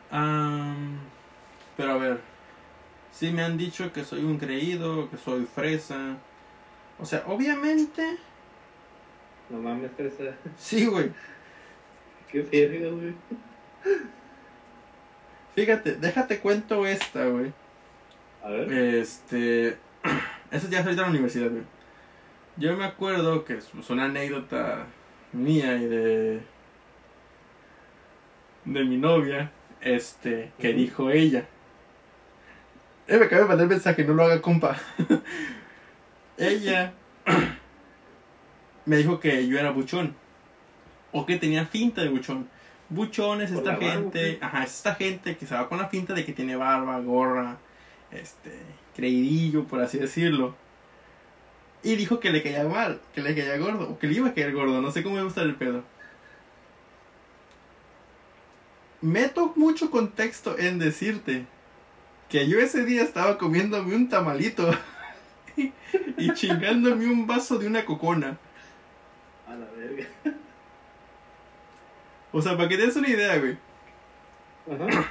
[0.10, 1.00] Am,
[1.78, 2.22] pero a ver.
[3.12, 6.18] Sí me han dicho que soy un creído, que soy fresa.
[7.02, 8.18] O sea, obviamente.
[9.50, 11.12] No mames, esa- Sí, güey.
[12.32, 13.14] qué verga, güey.
[15.56, 17.52] Fíjate, déjate cuento esta, güey.
[18.44, 18.72] A ver.
[18.72, 19.78] Este.
[20.52, 21.64] Eso ya es ahorita en la universidad, güey.
[22.58, 24.86] Yo me acuerdo que es una anécdota
[25.34, 26.42] mía y de.
[28.66, 31.46] de mi novia, este, que dijo ella.
[33.08, 34.78] Eh, me acaba de mandar el mensaje, no lo haga, compa.
[36.42, 36.94] ella
[38.86, 40.16] me dijo que yo era buchón.
[41.12, 42.50] O que tenía finta de buchón.
[42.90, 45.88] Buchón es esta barba, gente, ¿o ajá, es esta gente que se va con la
[45.88, 47.58] finta de que tiene barba, gorra,
[48.12, 48.52] este,
[48.96, 50.56] creidillo, por así decirlo.
[51.84, 54.34] Y dijo que le caía mal, que le caía gordo, o que le iba a
[54.34, 55.84] caer gordo, no sé cómo me gusta el pedo.
[59.02, 61.46] Meto mucho contexto en decirte
[62.30, 64.70] que yo ese día estaba comiéndome un tamalito
[66.18, 68.38] y chingándome un vaso de una cocona.
[69.48, 70.06] A la verga.
[72.32, 73.58] O sea, para que te des una idea, güey.
[74.72, 75.08] Ajá.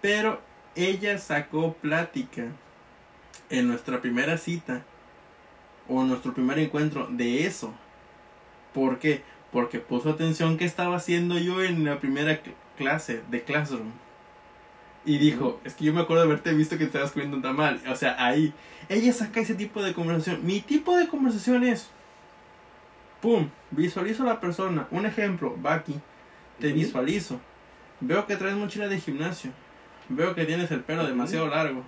[0.00, 0.40] Pero
[0.74, 2.46] ella sacó plática
[3.50, 4.82] en nuestra primera cita
[5.88, 7.72] o en nuestro primer encuentro de eso.
[8.74, 9.22] ¿Por qué?
[9.52, 13.92] Porque puso atención que estaba haciendo yo en la primera cl- clase de Classroom.
[15.08, 17.80] Y dijo, es que yo me acuerdo de haberte visto que estabas comiendo un tamal.
[17.88, 18.52] O sea, ahí.
[18.90, 20.44] Ella saca ese tipo de conversación.
[20.44, 21.88] Mi tipo de conversación es...
[23.22, 24.86] Pum, visualizo a la persona.
[24.90, 25.98] Un ejemplo, va aquí.
[26.60, 27.40] Te visualizo.
[28.00, 29.50] Veo que traes mochila de gimnasio.
[30.10, 31.82] Veo que tienes el pelo demasiado largo.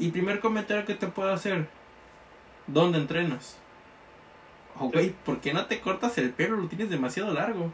[0.00, 1.68] Y primer comentario que te puedo hacer.
[2.66, 3.58] ¿Dónde entrenas?
[4.80, 6.56] Güey, ¿por qué no te cortas el pelo?
[6.56, 7.70] Lo tienes demasiado largo.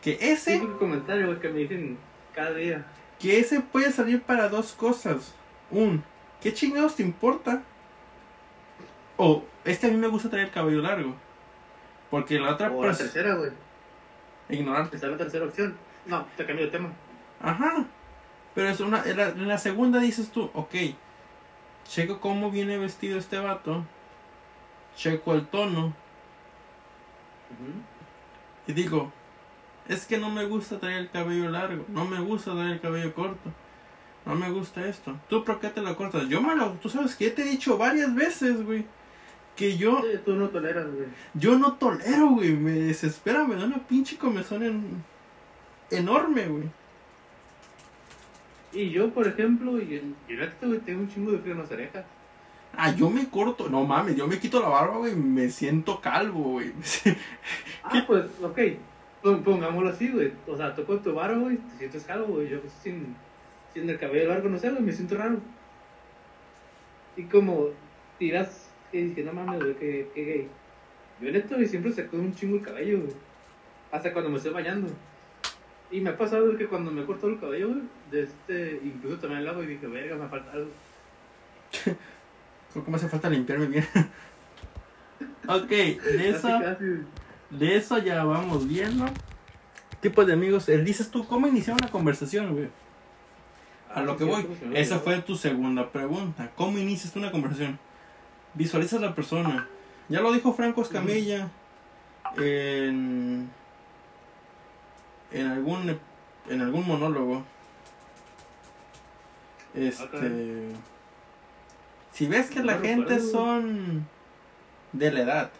[0.00, 1.98] Que ese, Típico comentario, que me dicen
[2.38, 2.84] cada día.
[3.18, 5.34] que ese puede salir para dos cosas.
[5.70, 6.04] Un,
[6.40, 7.62] ¿qué chingados te importa?
[9.16, 11.14] O, es que a mí me gusta traer el cabello largo.
[12.10, 13.50] Porque la otra O la tercera, güey.
[14.48, 14.96] ignorarte.
[14.96, 15.76] Esa es la tercera opción.
[16.06, 16.92] No, te cambio de tema.
[17.42, 17.84] Ajá.
[18.54, 20.74] Pero es una, en, la, en la segunda dices tú, ok,
[21.84, 23.84] checo cómo viene vestido este vato,
[24.96, 25.92] checo el tono
[28.66, 29.12] y digo,
[29.88, 33.14] es que no me gusta traer el cabello largo, no me gusta traer el cabello
[33.14, 33.50] corto,
[34.26, 35.16] no me gusta esto.
[35.28, 36.28] ¿Tú por qué te lo cortas?
[36.28, 38.84] Yo me lo, tú sabes que ya te he dicho varias veces, güey,
[39.56, 41.08] que yo, Sí, tú no toleras, güey.
[41.34, 45.04] yo no tolero, güey, me desespera, me da una pinche comezón en-
[45.90, 46.64] enorme, güey.
[48.72, 50.36] Y yo, por ejemplo, y en yo
[50.68, 52.04] güey, tengo un chingo de frío en las orejas.
[52.76, 56.42] Ah, yo me corto, no mames, yo me quito la barba, güey, me siento calvo,
[56.52, 56.72] güey.
[57.82, 58.58] Ah, pues, ok.
[59.22, 60.32] Pon- Pongámoslo así, güey.
[60.46, 62.48] O sea, tú con tu barro, güey, te sientes calvo, güey.
[62.48, 63.16] Yo pues, sin,
[63.74, 65.38] sin el cabello largo, no sé, güey, me siento raro.
[67.16, 67.68] Y como
[68.18, 70.48] tiras, y dije, no mames, güey, que, que gay.
[71.20, 73.12] Yo neta, güey, siempre saco un chingo el cabello, güey.
[73.90, 74.88] Hasta cuando me estoy bañando.
[75.90, 79.40] Y me ha pasado que cuando me corto el cabello, güey, de este, incluso también
[79.40, 80.70] el agua y dije, verga, me falta algo.
[82.74, 83.84] Que me hace falta limpiarme bien.
[85.48, 86.48] ok, de eso.
[87.50, 89.06] De eso ya vamos viendo.
[90.00, 92.68] Tipo de amigos, él dices tú, ¿cómo iniciar una conversación, güey?
[93.92, 96.52] A lo que voy, esa fue tu segunda pregunta.
[96.54, 97.78] ¿Cómo inicias tú una conversación?
[98.54, 99.66] Visualizas a la persona.
[100.08, 101.50] Ya lo dijo Franco Escamilla
[102.36, 103.50] en,
[105.32, 105.98] en algún
[106.48, 107.44] en algún monólogo.
[109.74, 110.72] Este,
[112.12, 114.06] si ves que la gente son
[114.92, 115.50] de la edad,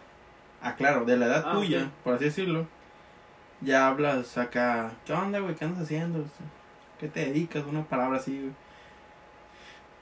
[0.61, 2.67] ah claro, de la edad Ah, tuya, por así decirlo,
[3.61, 5.55] ya hablas acá, ¿qué onda, güey?
[5.55, 6.25] ¿Qué andas haciendo?
[6.99, 7.63] ¿Qué te dedicas?
[7.65, 8.53] Una palabra así, güey.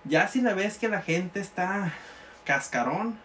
[0.04, 1.94] Ya si la ves que la gente está
[2.46, 3.18] cascarón,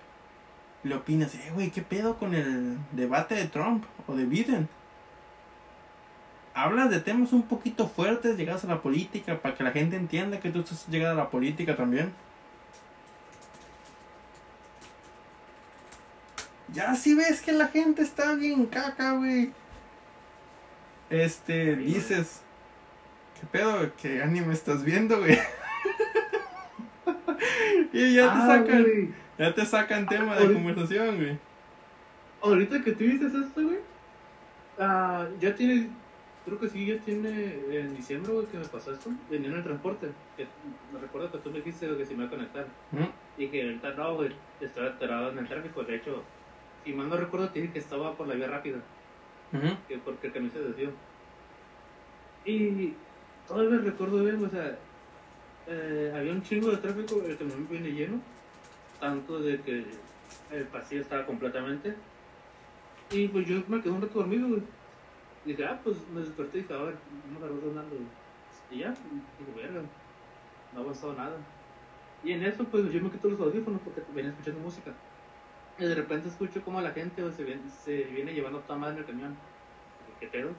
[0.83, 4.69] le opinas, eh, güey, ¿qué pedo con el debate de Trump o de Biden?
[6.55, 10.41] Hablas de temas un poquito fuertes, llegas a la política, para que la gente entienda
[10.41, 12.13] que tú estás llegado a la política también.
[16.73, 19.53] Ya si ves que la gente está bien caca, güey.
[21.11, 22.41] Este, Sí, dices,
[23.39, 23.91] ¿qué pedo?
[24.01, 25.39] ¿Qué anime estás viendo, güey?
[27.93, 29.09] y ya te Ah, sacan, güey.
[29.39, 31.39] ya te sacan tema de Ahorita- conversación, güey.
[32.43, 33.79] Ahorita que tú dices esto, güey,
[34.79, 35.89] ah, ya tiene,
[36.45, 39.63] creo que sí, ya tiene en diciembre, güey, que me pasó esto, venía en el
[39.63, 40.47] transporte, que
[40.93, 43.05] me recuerdo que tú me dijiste que se me iba a conectar, Ujú.
[43.39, 46.25] y que ahorita no, güey, estaba atorado en el tráfico, de hecho,
[46.85, 48.79] si mal no recuerdo, te dije que estaba por la vía rápida,
[49.89, 50.91] que porque el camión se desvió.
[52.45, 52.95] Y
[53.47, 54.79] todavía recuerdo bien, o sea,
[55.69, 58.21] eh, había un chingo de tráfico, el camión viene lleno,
[59.01, 59.85] tanto de que
[60.51, 61.95] el pasillo estaba completamente.
[63.11, 64.63] Y pues yo me quedé un rato dormido, güey.
[65.45, 66.95] Dije, ah, pues me desperté y dije, a ver,
[67.33, 68.07] no me agarró güey.
[68.71, 69.83] Y ya, dije, verga,
[70.73, 71.37] no ha avanzado nada.
[72.25, 74.93] Y en eso, pues yo me quito los audífonos porque venía escuchando música.
[75.79, 78.95] Y de repente escucho como la gente se, viene, se viene llevando a toda madre
[78.95, 79.37] en el camión.
[80.21, 80.51] ¿Qué pedo?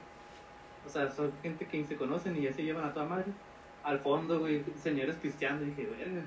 [0.86, 3.26] O sea, son gente que ni se conocen y ya se llevan a toda madre.
[3.82, 5.62] Al fondo, güey, señores cristianos.
[5.62, 6.22] Y dije, verga.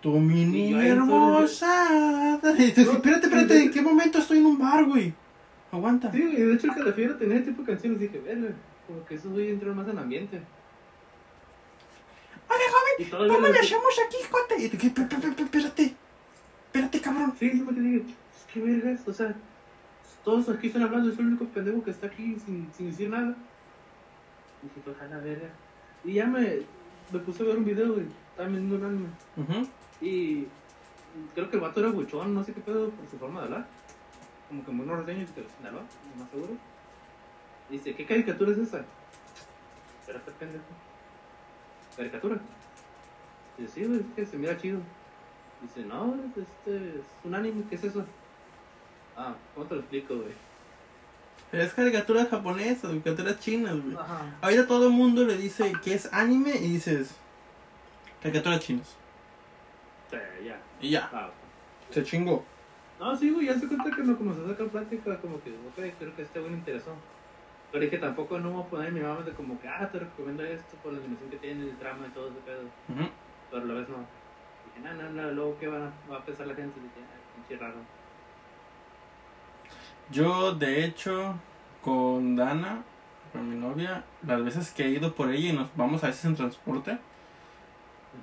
[0.00, 2.34] Tu mini Y hermosa.
[2.36, 5.12] Espérate, espérate, ¿en qué momento estoy en un bar, güey?
[5.72, 6.12] Aguanta.
[6.12, 7.98] Sí, güey, de hecho el calafiero tenía ese tipo de canciones.
[7.98, 8.54] Dije, verga,
[8.86, 10.40] como que eso voy a entrar más en ambiente.
[12.48, 14.62] Oye, joven, Y ¿cómo le hacemos aquí, cuate?
[14.62, 14.66] Y.
[14.66, 15.96] Espérate,
[16.68, 17.34] espérate, cabrón.
[17.38, 19.08] Sí, sí, porque dije, pues, ¿qué vergas?
[19.08, 19.34] O sea,
[20.24, 23.34] todos aquí están hablando, soy el único pendejo que está aquí sin, sin decir nada.
[24.62, 25.48] Dije, pues, a la verga.
[26.04, 26.60] Y ya me,
[27.12, 28.06] me puse a ver un video, güey.
[28.30, 29.08] Estaba viendo un anime.
[30.00, 30.46] Y
[31.34, 33.66] creo que el vato era buchón, no sé qué pedo por su forma de hablar.
[34.48, 36.52] Como que muy norteño de Sinaloa, no más seguro.
[37.70, 38.84] Dice, ¿qué caricatura es esa?
[40.00, 40.64] Espérate, pendejo.
[41.96, 42.38] ¿Caricatura?
[43.58, 44.80] Dice, sí, güey, es que se mira chido.
[45.62, 48.04] Dice, no, es, este, es un anime, ¿qué es eso?
[49.16, 50.32] Ah, ¿cómo te lo explico, güey?
[51.50, 53.96] Es caricaturas japonesas, caricaturas chinas, güey.
[53.96, 54.36] Ajá.
[54.42, 57.16] Ahorita todo el mundo le dice que es anime y dices
[58.22, 58.96] caricaturas chinas.
[60.10, 60.60] Sí, ya.
[60.80, 61.30] Y ya, Ah,
[61.90, 62.44] se chingó.
[63.00, 65.94] No, sí, güey, ya se cuenta que me comenzó a sacar plática, como que, ok,
[65.98, 66.94] creo que este güey me interesó.
[67.70, 70.42] Pero dije, tampoco no voy a poner mi mamá de como que, ah, te recomiendo
[70.44, 72.62] esto por la animación que tiene, el trama y todo ese pedo.
[72.62, 73.08] Ujú.
[73.50, 73.96] Pero a la vez no.
[74.82, 76.80] No, no, no, luego a, va a pensar la gente.
[77.34, 77.76] Pinche raro.
[80.10, 81.34] Yo, de hecho,
[81.82, 82.82] con Dana,
[83.32, 86.24] con mi novia, las veces que he ido por ella y nos vamos a veces
[86.24, 86.98] en transporte,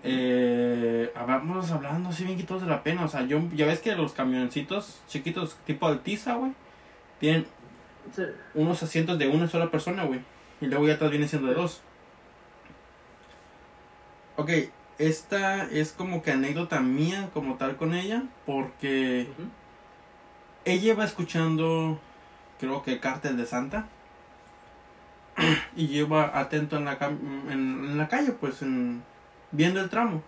[0.03, 3.05] eh, vamos hablando así bien quitados de la pena.
[3.05, 6.53] O sea, yo, ya ves que los camioncitos chiquitos, tipo Altiza, güey,
[7.19, 7.45] tienen
[8.15, 8.23] Sí.
[8.53, 10.21] unos asientos de una sola persona, güey.
[10.61, 11.81] Y luego ya atrás viene siendo de dos.
[14.37, 14.49] Ok,
[14.97, 19.27] esta es como que anécdota mía como tal con ella, porque
[20.63, 21.99] ella va escuchando,
[22.59, 23.87] creo que Cártel de Santa.
[25.75, 29.03] Y iba atento en la, en, en la calle, pues, en,
[29.51, 30.23] viendo el tramo.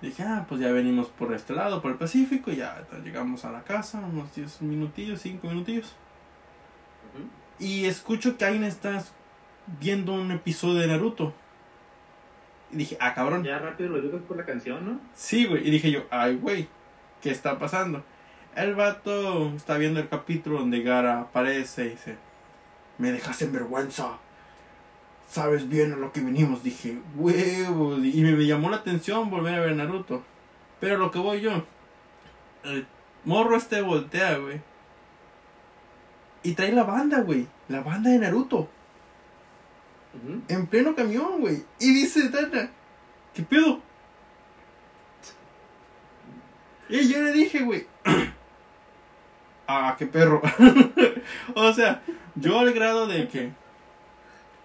[0.00, 3.50] Dije, ah, pues ya venimos por este lado, por el Pacífico, y ya llegamos a
[3.50, 5.94] la casa, unos 10 minutillos, 5 minutillos.
[7.58, 9.02] Y escucho que alguien está
[9.80, 11.34] viendo un episodio de Naruto.
[12.70, 13.44] Y dije, ah, cabrón.
[13.44, 15.00] Ya rápido lo digo por la canción, ¿no?
[15.14, 15.66] Sí, güey.
[15.66, 16.68] Y dije yo, ay, güey,
[17.22, 18.04] ¿qué está pasando?
[18.54, 22.16] El vato está viendo el capítulo donde Gara aparece y dice,
[22.98, 24.18] me dejas en vergüenza.
[25.28, 26.62] Sabes bien a lo que venimos.
[26.62, 28.04] Dije, huevos.
[28.04, 30.22] Y me, me llamó la atención volver a ver Naruto.
[30.80, 31.64] Pero lo que voy yo,
[32.64, 32.86] el
[33.24, 34.60] morro este voltea, güey.
[36.42, 37.46] Y trae la banda, güey.
[37.68, 38.68] La banda de Naruto.
[40.48, 41.64] En pleno camión, güey.
[41.78, 42.70] Y dice Tana,
[43.34, 43.80] ¿qué pedo?
[46.88, 47.86] Y yo le dije, güey,
[49.68, 50.40] ah, qué perro.
[51.54, 52.02] o sea,
[52.34, 53.52] yo al grado de que,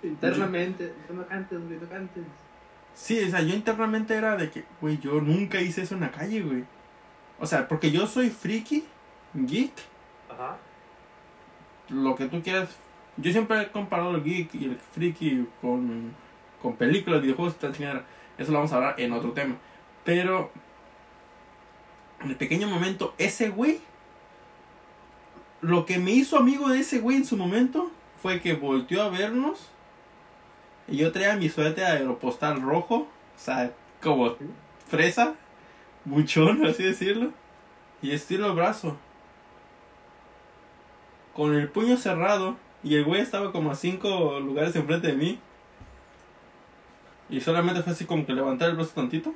[0.03, 2.23] Internamente, no cantes, güey, no cantes.
[2.93, 6.11] sí, o sea, yo internamente era de que, güey, yo nunca hice eso en la
[6.11, 6.65] calle, güey.
[7.39, 8.85] O sea, porque yo soy friki,
[9.33, 9.71] geek,
[10.29, 10.57] Ajá.
[11.89, 12.69] lo que tú quieras.
[13.17, 16.13] Yo siempre he comparado el geek y el friki con,
[16.61, 18.05] con películas, videojuegos y tal chingada.
[18.37, 19.55] Eso lo vamos a hablar en otro tema.
[20.03, 20.51] Pero
[22.21, 23.81] en el pequeño momento, ese güey,
[25.61, 27.91] lo que me hizo amigo de ese güey en su momento
[28.21, 29.69] fue que volteó a vernos
[30.87, 34.35] y yo traía mi suéter aeropostal rojo, o sea, como
[34.87, 35.35] fresa,
[36.05, 37.31] buchón, así decirlo,
[38.01, 38.97] y estiro el brazo
[41.33, 45.39] con el puño cerrado y el güey estaba como a cinco lugares enfrente de mí.
[47.29, 49.33] Y solamente fue así como que levantar el brazo tantito.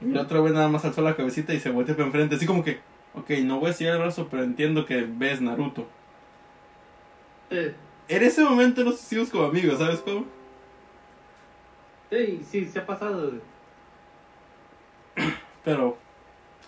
[0.00, 2.34] Y el otro güey nada más alzó la cabecita y se volteó para enfrente.
[2.34, 2.80] Así como que,
[3.14, 5.88] ok, no voy a estirar el brazo, pero entiendo que ves Naruto.
[7.50, 7.72] Sí,
[8.08, 10.26] En ese momento nos hicimos como amigos, ¿sabes cómo?
[12.10, 13.32] sí, sí, se ha pasado.
[15.64, 15.96] Pero,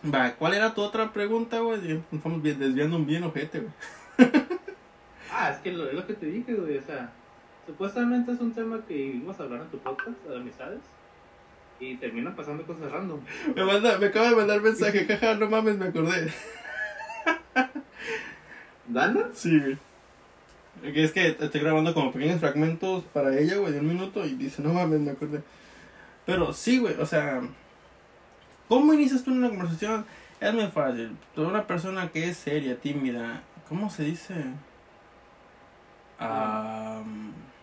[0.02, 1.80] va, ¿cuál era tu otra pregunta, güey?
[1.80, 3.72] Nos Estamos desviando un bien ojete, güey.
[5.38, 6.78] Ah, es que lo, es lo que te dije, güey.
[6.78, 7.10] O sea,
[7.66, 10.80] supuestamente es un tema que íbamos a hablar en tu podcast de amistades.
[11.78, 13.20] Y terminan pasando cosas random.
[13.54, 16.32] Me, manda, me acaba de mandar mensaje, jaja, no mames, me acordé.
[18.86, 19.28] ¿Dana?
[19.34, 19.76] Sí, güey.
[20.94, 24.36] Que Es que estoy grabando como pequeños fragmentos para ella, güey, de un minuto y
[24.36, 25.42] dice, no mames, me acordé.
[26.24, 27.42] Pero sí, güey, o sea,
[28.68, 30.06] ¿cómo inicias tú una conversación?
[30.40, 31.14] Es muy fácil.
[31.34, 34.34] Toda una persona que es seria, tímida, ¿cómo se dice?
[36.18, 37.02] Ah,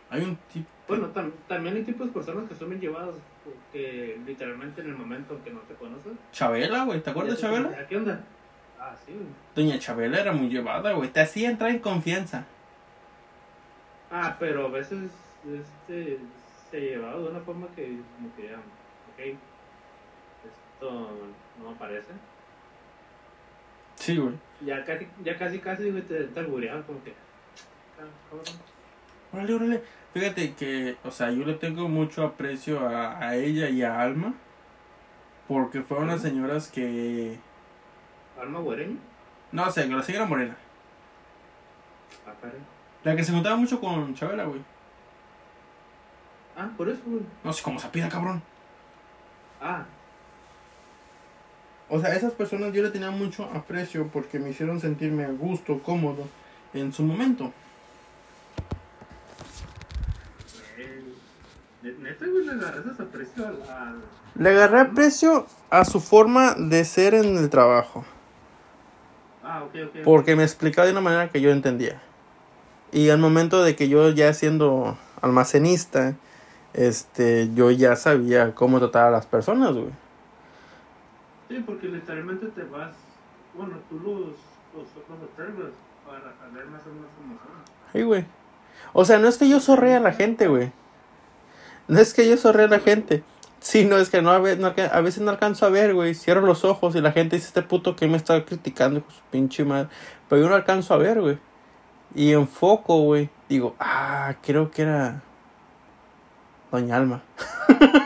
[0.10, 0.68] hay un tipo...
[0.88, 3.16] Bueno, tam- también hay tipos de personas que son bien llevadas,
[3.72, 6.18] que literalmente en el momento que no te conocen.
[6.32, 7.70] Chabela, güey, ¿te acuerdas de Chabela?
[7.70, 8.20] ¿A ¿Qué onda?
[8.80, 9.14] Ah, sí.
[9.56, 12.46] Doña Chabela era muy llevada, güey, te hacía entrar en confianza.
[14.12, 15.10] Ah, pero a veces
[15.48, 16.20] este,
[16.70, 19.38] se llevaba de una forma que como que ya, ok,
[20.46, 21.12] esto
[21.64, 22.12] no me parece.
[23.96, 24.34] Sí, güey.
[24.66, 27.14] Ya casi, ya casi, casi güey, te, te albureaban como que.
[29.32, 29.84] Órale, órale.
[30.14, 34.34] Fíjate que, o sea, yo le tengo mucho aprecio a, a ella y a Alma.
[35.48, 37.38] Porque fueron las señoras que.
[38.40, 38.98] Alma güereña.
[39.52, 40.56] No sé, la señora Morena.
[42.28, 42.32] Ah.
[43.04, 44.62] La que se juntaba mucho con Chabela, güey.
[46.56, 47.22] Ah, por eso, güey.
[47.44, 48.42] No sé cómo se pida, cabrón.
[49.62, 49.86] Ah,
[51.90, 55.80] O sea, esas personas yo le tenía mucho aprecio porque me hicieron sentirme a gusto,
[55.84, 56.28] cómodo
[56.74, 57.52] en su momento.
[60.78, 61.14] eh, ne-
[61.92, 64.02] neta, güey, le agarras ese aprecio al, al-
[64.36, 68.06] Le agarré aprecio a su forma de ser en el trabajo.
[69.44, 69.96] Ah, ok, ok.
[70.04, 72.02] Porque me explicaba de una manera que yo entendía.
[72.92, 76.16] Y al momento de que yo ya siendo almacenista,
[76.74, 79.90] este, yo ya sabía cómo tratar a las personas, güey.
[81.50, 82.96] Sí, porque literalmente te vas,
[83.56, 84.18] bueno, tú los,
[84.74, 84.88] los,
[85.30, 85.72] observas
[86.06, 87.92] para saber más o menos cómo son.
[87.92, 88.26] Sí, güey.
[88.94, 90.72] O sea, no es que yo sorree a la gente, güey.
[91.88, 93.24] No es que yo sorree a la gente.
[93.60, 96.16] Sí, no, es que no, a veces no alcanzo a ver, güey.
[96.16, 99.64] Cierro los ojos y la gente dice, este puto que me está criticando, su pinche
[99.64, 99.90] madre.
[100.28, 101.38] Pero yo no alcanzo a ver, güey.
[102.14, 103.30] Y enfoco, güey.
[103.48, 105.22] Digo, ah, creo que era
[106.72, 107.24] Doña Alma.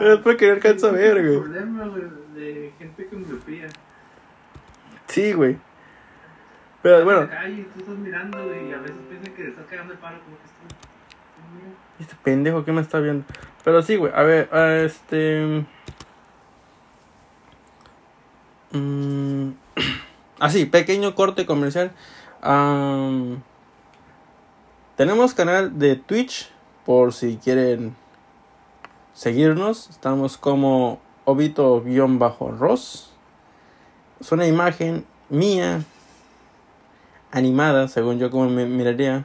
[0.00, 1.40] Es porque no alcanzo a ver, güey.
[1.40, 2.02] problema, güey,
[2.34, 3.68] de gente con miopía.
[5.06, 5.56] Sí, güey.
[6.82, 9.66] Pero En bueno, calle, tú estás mirando, güey, y a veces piensan que te estás
[9.66, 10.78] cagando el palo, como que estás...
[12.00, 13.24] Este pendejo que me está viendo.
[13.64, 14.12] Pero sí, güey.
[14.14, 14.48] A ver,
[14.84, 15.64] este.
[18.72, 19.50] Mm,
[20.40, 21.92] así, pequeño corte comercial.
[24.96, 26.50] Tenemos canal de Twitch.
[26.84, 27.96] Por si quieren
[29.14, 29.88] seguirnos.
[29.88, 33.12] Estamos como Obito-Ross.
[34.20, 35.82] Es una imagen mía.
[37.30, 39.24] Animada, según yo como me miraría.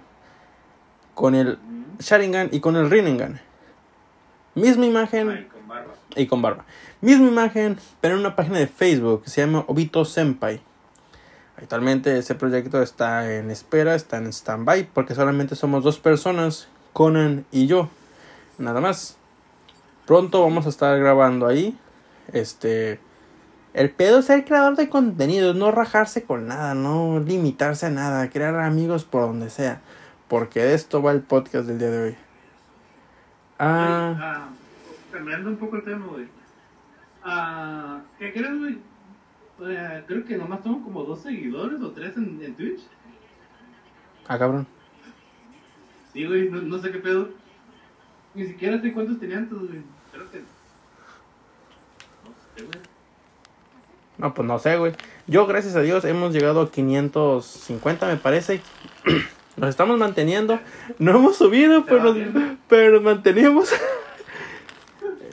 [1.16, 1.60] Con el
[2.00, 3.42] Sharingan y con el Rinnegan.
[4.56, 5.94] Misma imagen Ay, con barba.
[6.16, 6.66] y con barba.
[7.02, 10.62] Misma imagen, pero en una página de Facebook que se llama Obito Senpai.
[11.58, 17.46] Actualmente ese proyecto está en espera, está en stand-by, porque solamente somos dos personas, Conan
[17.52, 17.90] y yo.
[18.58, 19.18] Nada más.
[20.06, 21.78] Pronto vamos a estar grabando ahí.
[22.32, 23.00] Este.
[23.74, 28.30] El pedo es ser creador de contenidos, no rajarse con nada, no limitarse a nada,
[28.30, 29.82] crear amigos por donde sea.
[30.30, 32.16] Porque de esto va el podcast del día de hoy.
[33.58, 34.50] Ah, ah,
[35.12, 36.28] cambiando un poco el tema, güey.
[37.24, 38.78] Ah, ¿Qué crees, güey?
[39.62, 42.82] Eh, creo que nomás tengo como dos seguidores o tres en, en Twitch.
[44.28, 44.66] ah, cabrón.
[46.14, 47.30] Sí, güey, no, no sé qué pedo.
[48.36, 49.82] Ni siquiera sé cuántos tenían antes, güey.
[50.12, 50.40] Creo que.
[50.40, 52.80] No sé, güey.
[54.20, 54.94] No, pues no sé, güey.
[55.28, 58.62] Yo, gracias a Dios, hemos llegado a 550, me parece.
[59.60, 60.60] Nos estamos manteniendo.
[61.00, 62.18] No hemos subido, pero nos,
[62.68, 63.70] pero nos mantenemos.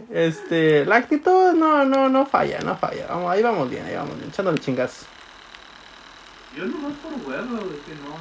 [0.09, 3.07] Este, la actitud no, no, no falla, no falla.
[3.09, 5.05] Vamos, ahí vamos bien, ahí vamos bien, echándole chingas.
[6.57, 8.17] Yo nomás por huevo, güey, que no.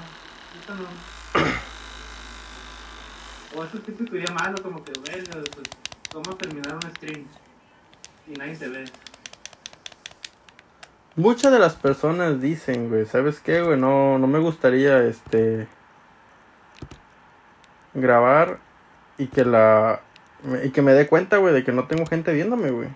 [0.56, 0.90] Neta no.
[3.58, 5.70] O eso típico día malo, como que, verga, pues,
[6.12, 7.26] ¿cómo terminar un stream?
[8.28, 8.84] Y nadie se ve.
[11.16, 13.80] Muchas de las personas dicen, güey, ¿sabes qué, güey?
[13.80, 15.68] No, no me gustaría, este,
[17.96, 18.60] grabar
[19.18, 20.02] y que la,
[20.64, 22.90] y que me dé cuenta, güey, de que no tengo gente viéndome, güey.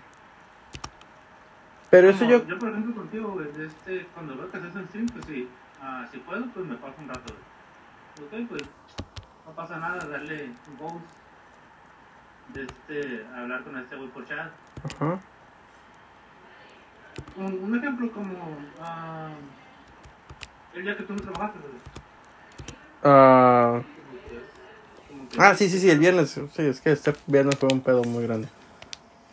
[1.90, 4.76] Pero eso Como yo, Yo, por ejemplo, contigo, güey, de este, cuando veo que haces
[4.76, 5.48] el stream, pues sí,
[5.82, 8.44] ah, si puedo, pues me paso un rato, güey.
[8.44, 8.62] Ok, pues,
[9.46, 11.04] no pasa nada, darle un post.
[12.54, 14.50] De este, hablar con este güey por chat.
[14.84, 15.18] ajá,
[17.36, 19.30] Un, un ejemplo como, ah,
[20.74, 21.72] el día que tú no trabajaste, güey.
[23.04, 27.14] ah, Como que- como que- ah, sí, sí, sí, el viernes, sí, es que este
[27.26, 28.48] viernes fue un pedo muy grande.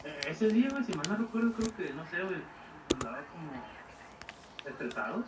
[0.03, 2.37] Eh, Ese día, güey, si mal no recuerdo, creo que, no sé, güey,
[2.93, 3.51] andaba como
[4.69, 5.23] estresado.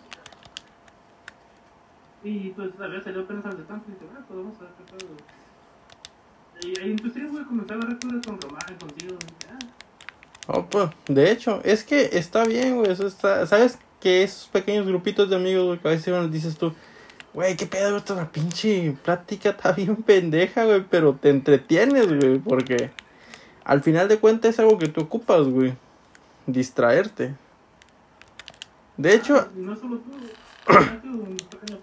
[2.23, 5.05] Y pues había salido apenas al descanso y dije, ah, pues vamos a ver qué
[5.05, 5.15] pedo.
[6.61, 9.59] Y ahí tu stream, güey, comencé a ver cosas con Román, contigo, y ah,
[10.51, 13.77] Oh, pues, de hecho, es que está bien, güey, eso está, ¿sabes?
[14.01, 16.73] Que esos pequeños grupitos de amigos, güey, que a veces bueno, dices tú,
[17.33, 22.39] güey, qué pedo, esta la pinche plática está bien pendeja, güey, pero te entretienes, güey,
[22.39, 22.91] porque
[23.63, 25.75] al final de cuentas es algo que tú ocupas, güey,
[26.45, 27.35] distraerte.
[28.97, 30.11] De hecho, y no solo tú,
[31.07, 31.79] un pequeño.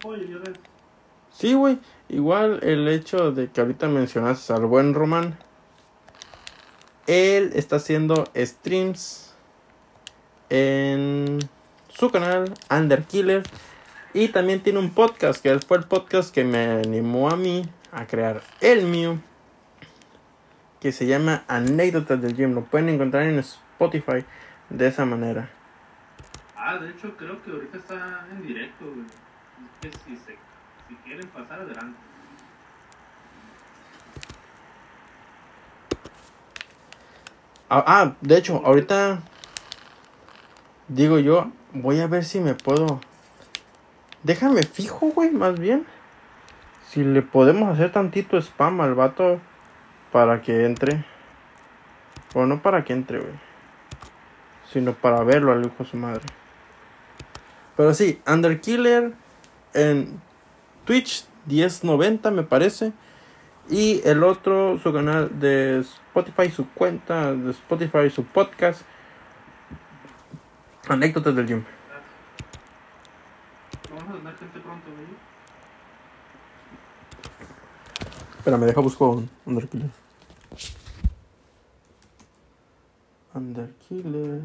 [1.32, 1.78] Sí, güey.
[2.08, 5.38] Igual el hecho de que ahorita mencionaste al buen Román.
[7.06, 9.34] Él está haciendo streams
[10.50, 11.38] en
[11.88, 13.42] su canal, Underkiller.
[14.16, 18.06] Y también tiene un podcast, que fue el podcast que me animó a mí a
[18.06, 19.18] crear el mío.
[20.80, 22.54] Que se llama Anécdotas del Gym.
[22.54, 24.24] Lo pueden encontrar en Spotify
[24.70, 25.50] de esa manera.
[26.56, 29.04] Ah, de hecho, creo que ahorita está en directo, güey.
[29.82, 30.38] Es que si, se,
[30.88, 31.98] si quieren pasar adelante.
[37.68, 39.20] Ah, ah, de hecho, ahorita
[40.88, 42.98] digo yo, voy a ver si me puedo.
[44.26, 45.86] Déjame fijo, güey, más bien.
[46.88, 49.40] Si le podemos hacer tantito spam al vato
[50.10, 51.04] para que entre.
[52.34, 53.34] O no para que entre, güey.
[54.72, 56.22] Sino para verlo al hijo de su madre.
[57.76, 59.12] Pero sí, Underkiller
[59.74, 60.20] en
[60.86, 62.92] Twitch 1090 me parece.
[63.70, 68.82] Y el otro, su canal de Spotify, su cuenta de Spotify, su podcast.
[70.88, 71.75] Anécdotas del gym.
[74.38, 75.06] Gente pronto, güey.
[78.38, 79.90] Espera, me deja busco un Underkiller.
[83.34, 84.42] Underkiller.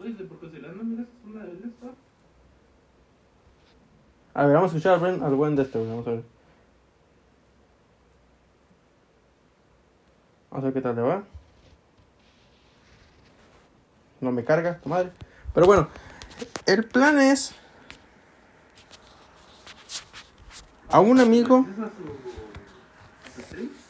[0.00, 1.90] Oye, porque si la no miras es una de estas.
[4.34, 5.90] A ver, vamos a escuchar al buen, al buen de este, güey.
[5.90, 6.22] Vamos a ver.
[10.50, 11.24] Vamos a ver qué tal le va.
[14.20, 15.10] No me carga, tu madre.
[15.54, 15.88] Pero bueno,
[16.66, 17.54] el plan es.
[20.90, 21.66] A un amigo.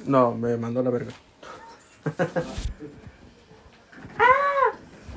[0.04, 1.12] No, me mandó la verga.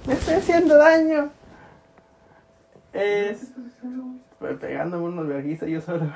[0.07, 1.29] ¡Me estoy haciendo daño!
[2.93, 3.51] Es.
[4.59, 6.11] Pegándome unos verguizas yo solo.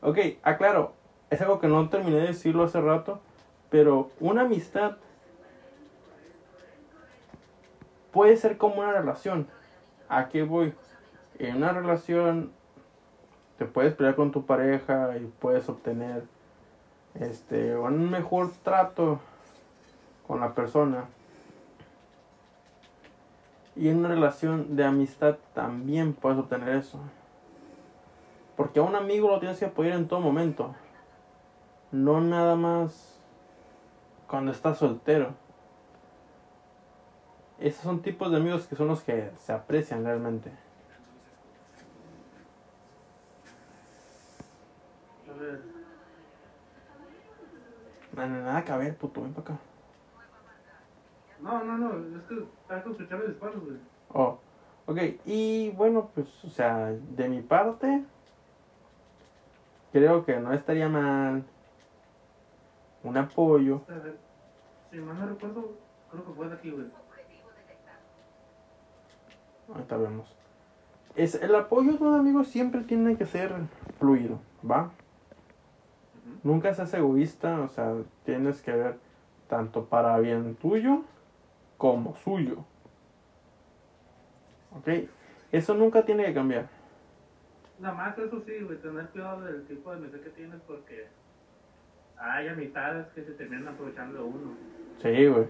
[0.00, 0.94] Ok, aclaro.
[1.28, 3.20] Es algo que no terminé de decirlo hace rato.
[3.68, 4.96] Pero una amistad
[8.16, 9.46] puede ser como una relación.
[10.08, 10.72] ¿A qué voy?
[11.38, 12.50] En una relación
[13.58, 16.24] te puedes pelear con tu pareja y puedes obtener
[17.20, 19.20] este un mejor trato
[20.26, 21.04] con la persona.
[23.74, 26.98] Y en una relación de amistad también puedes obtener eso.
[28.56, 30.74] Porque a un amigo lo tienes que apoyar en todo momento.
[31.92, 33.20] No nada más
[34.26, 35.34] cuando estás soltero.
[37.58, 40.52] Esos son tipos de amigos que son los que se aprecian realmente.
[45.28, 45.62] A ver.
[48.14, 49.58] No, nada que ver, puto, ven para acá.
[51.40, 53.76] No, no, no, es que hay que escuchar los disparos, güey.
[54.12, 54.38] Oh,
[54.86, 58.04] ok, y bueno, pues, o sea, de mi parte,
[59.92, 61.44] creo que no estaría mal
[63.02, 63.82] un apoyo.
[63.88, 64.16] Este,
[64.90, 65.72] sí, más no recuerdo,
[66.10, 66.86] creo que fue de aquí, güey.
[69.68, 70.34] Ahorita vemos.
[71.14, 73.52] Es, el apoyo de un amigo siempre tiene que ser
[73.98, 74.38] fluido,
[74.68, 74.90] ¿va?
[76.42, 77.94] Nunca seas egoísta, o sea,
[78.24, 78.98] tienes que ver
[79.48, 81.02] tanto para bien tuyo
[81.78, 82.64] como suyo.
[84.76, 85.08] ¿Ok?
[85.52, 86.68] Eso nunca tiene que cambiar.
[87.78, 91.08] Nada más eso sí, güey, tener cuidado del tipo de amistad que tienes porque
[92.18, 94.54] hay amistades que se terminan aprovechando de uno.
[94.98, 95.46] Sí, güey.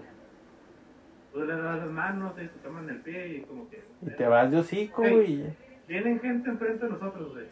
[1.37, 3.83] Tú le das las manos y te toman el pie y como que...
[4.01, 5.13] Y te vas de hocico, Ey.
[5.13, 5.53] güey.
[5.87, 7.45] Vienen gente enfrente de nosotros, güey.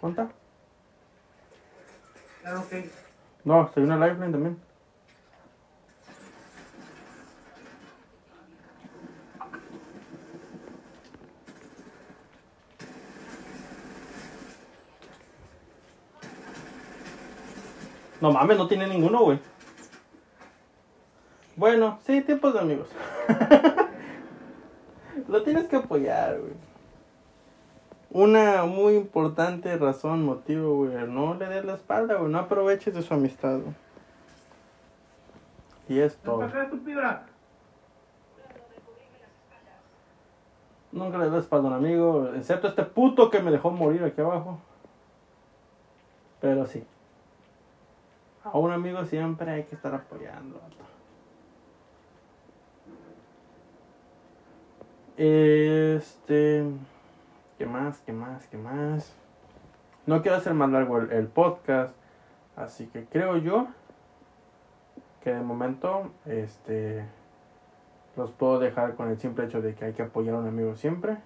[0.00, 0.28] ¿Cuánta?
[2.42, 2.72] Claro, ok.
[3.44, 4.65] No, soy una lifeline también.
[18.26, 19.38] No mames, no tiene ninguno, güey.
[21.54, 22.88] Bueno, sí, tipos de amigos.
[25.28, 26.54] Lo tienes que apoyar, güey.
[28.10, 31.06] Una muy importante razón, motivo, güey.
[31.06, 32.32] No le des la espalda, güey.
[32.32, 33.74] No aproveches de su amistad, güey.
[35.88, 36.38] Y es todo.
[40.90, 44.02] Nunca le des la espalda a un amigo, excepto este puto que me dejó morir
[44.02, 44.58] aquí abajo.
[46.40, 46.84] Pero sí.
[48.52, 50.60] A un amigo siempre hay que estar apoyando.
[55.16, 56.64] Este.
[57.58, 58.00] ¿Qué más?
[58.02, 58.46] ¿Qué más?
[58.48, 59.14] ¿Qué más?
[60.06, 61.94] No quiero hacer más largo el, el podcast.
[62.54, 63.68] Así que creo yo
[65.22, 67.04] que de momento, este.
[68.16, 70.74] Los puedo dejar con el simple hecho de que hay que apoyar a un amigo
[70.74, 71.18] siempre.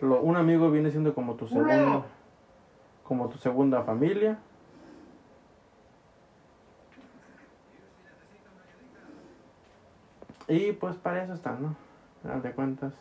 [0.00, 2.04] Lo- un amigo viene siendo como tu segundo,
[3.02, 4.38] como tu segunda familia.
[10.50, 11.68] Y pues para eso están, ¿no?
[11.68, 12.92] A final de cuentas.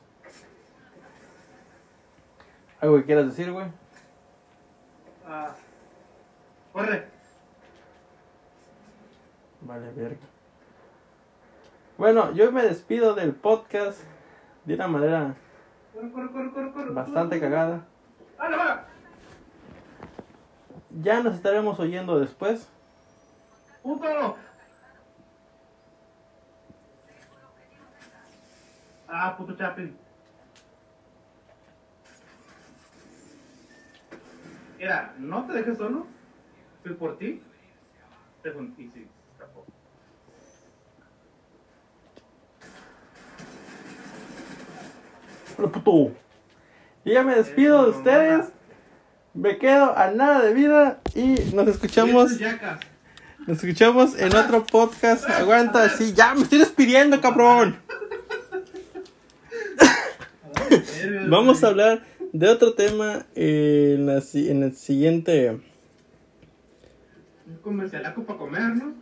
[2.79, 3.65] ¿Algo que quieras decir, güey?
[5.27, 5.49] Ah,
[6.71, 7.07] corre.
[9.61, 10.19] Vale, verga.
[11.97, 13.99] Bueno, yo me despido del podcast
[14.65, 15.35] de una manera
[15.91, 16.91] Corre, corre, corre, corre, corre.
[16.91, 17.83] bastante cagada.
[21.01, 22.69] Ya nos estaremos oyendo después.
[23.81, 24.37] ¡Puto!
[29.11, 29.95] Ah, puto Chaplin.
[34.77, 36.07] Mira, no te dejes solo.
[36.83, 37.41] Fui por ti.
[38.43, 39.65] Te jun- y sí, se escapó.
[45.57, 46.11] Hola, puto.
[47.05, 48.45] Y ya me despido de ustedes.
[49.33, 52.31] Me quedo a nada de vida y nos escuchamos.
[53.47, 55.29] Nos escuchamos en otro podcast.
[55.29, 57.77] Aguanta, sí, ya me estoy despidiendo, cabrón.
[61.29, 62.03] Vamos a hablar
[62.33, 65.59] de otro tema en, la en el siguiente
[67.63, 68.93] comercialaco para comer, ¿no?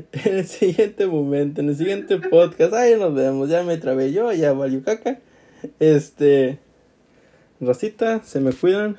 [0.12, 2.72] en el siguiente momento, en el siguiente podcast.
[2.74, 3.48] Ahí nos vemos.
[3.48, 5.18] Ya me trabé yo, ya valió caca.
[5.78, 6.58] Este
[7.60, 8.96] Rosita, se me cuidan.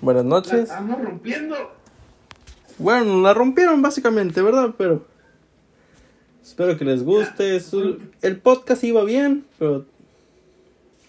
[0.00, 0.54] Buenas La noches.
[0.64, 1.56] estamos rompiendo.
[2.78, 4.74] Bueno, la rompieron básicamente, ¿verdad?
[4.76, 5.06] Pero
[6.42, 7.60] espero que les guste.
[7.60, 9.86] Su- el podcast iba bien, pero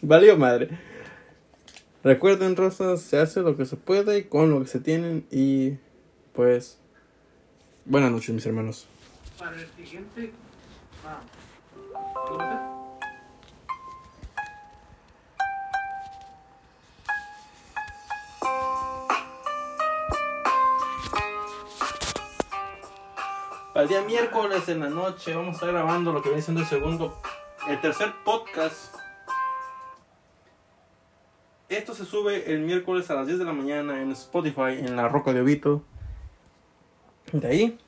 [0.04, 0.70] valió madre.
[2.04, 5.78] Recuerden, Rosas, se hace lo que se puede con lo que se tienen y
[6.34, 6.78] pues
[7.86, 8.88] buenas noches, mis hermanos.
[9.40, 10.32] Para el siguiente.
[11.06, 11.22] Ah.
[23.74, 26.62] Para el día miércoles en la noche vamos a estar grabando lo que viene siendo
[26.62, 27.18] el segundo,
[27.68, 29.03] el tercer podcast.
[31.78, 35.10] Esto se sube el miércoles a las 10 de la mañana en Spotify, en la
[35.10, 35.84] Roca de Ovito.
[37.32, 37.80] De ahí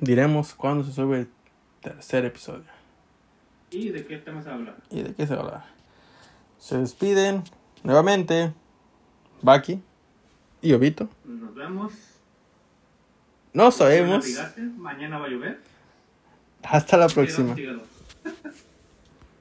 [0.00, 1.28] diremos cuándo se sube el
[1.80, 2.66] tercer episodio.
[3.70, 4.76] ¿Y de qué temas habla?
[4.90, 5.64] ¿Y de qué se va a hablar?
[6.58, 7.42] Se despiden
[7.84, 8.52] nuevamente
[9.40, 9.80] Baki
[10.60, 11.08] y Ovito.
[11.24, 11.92] Nos vemos.
[13.54, 14.26] No sabemos.
[14.76, 15.58] Mañana va a llover.
[16.62, 17.56] Hasta la próxima.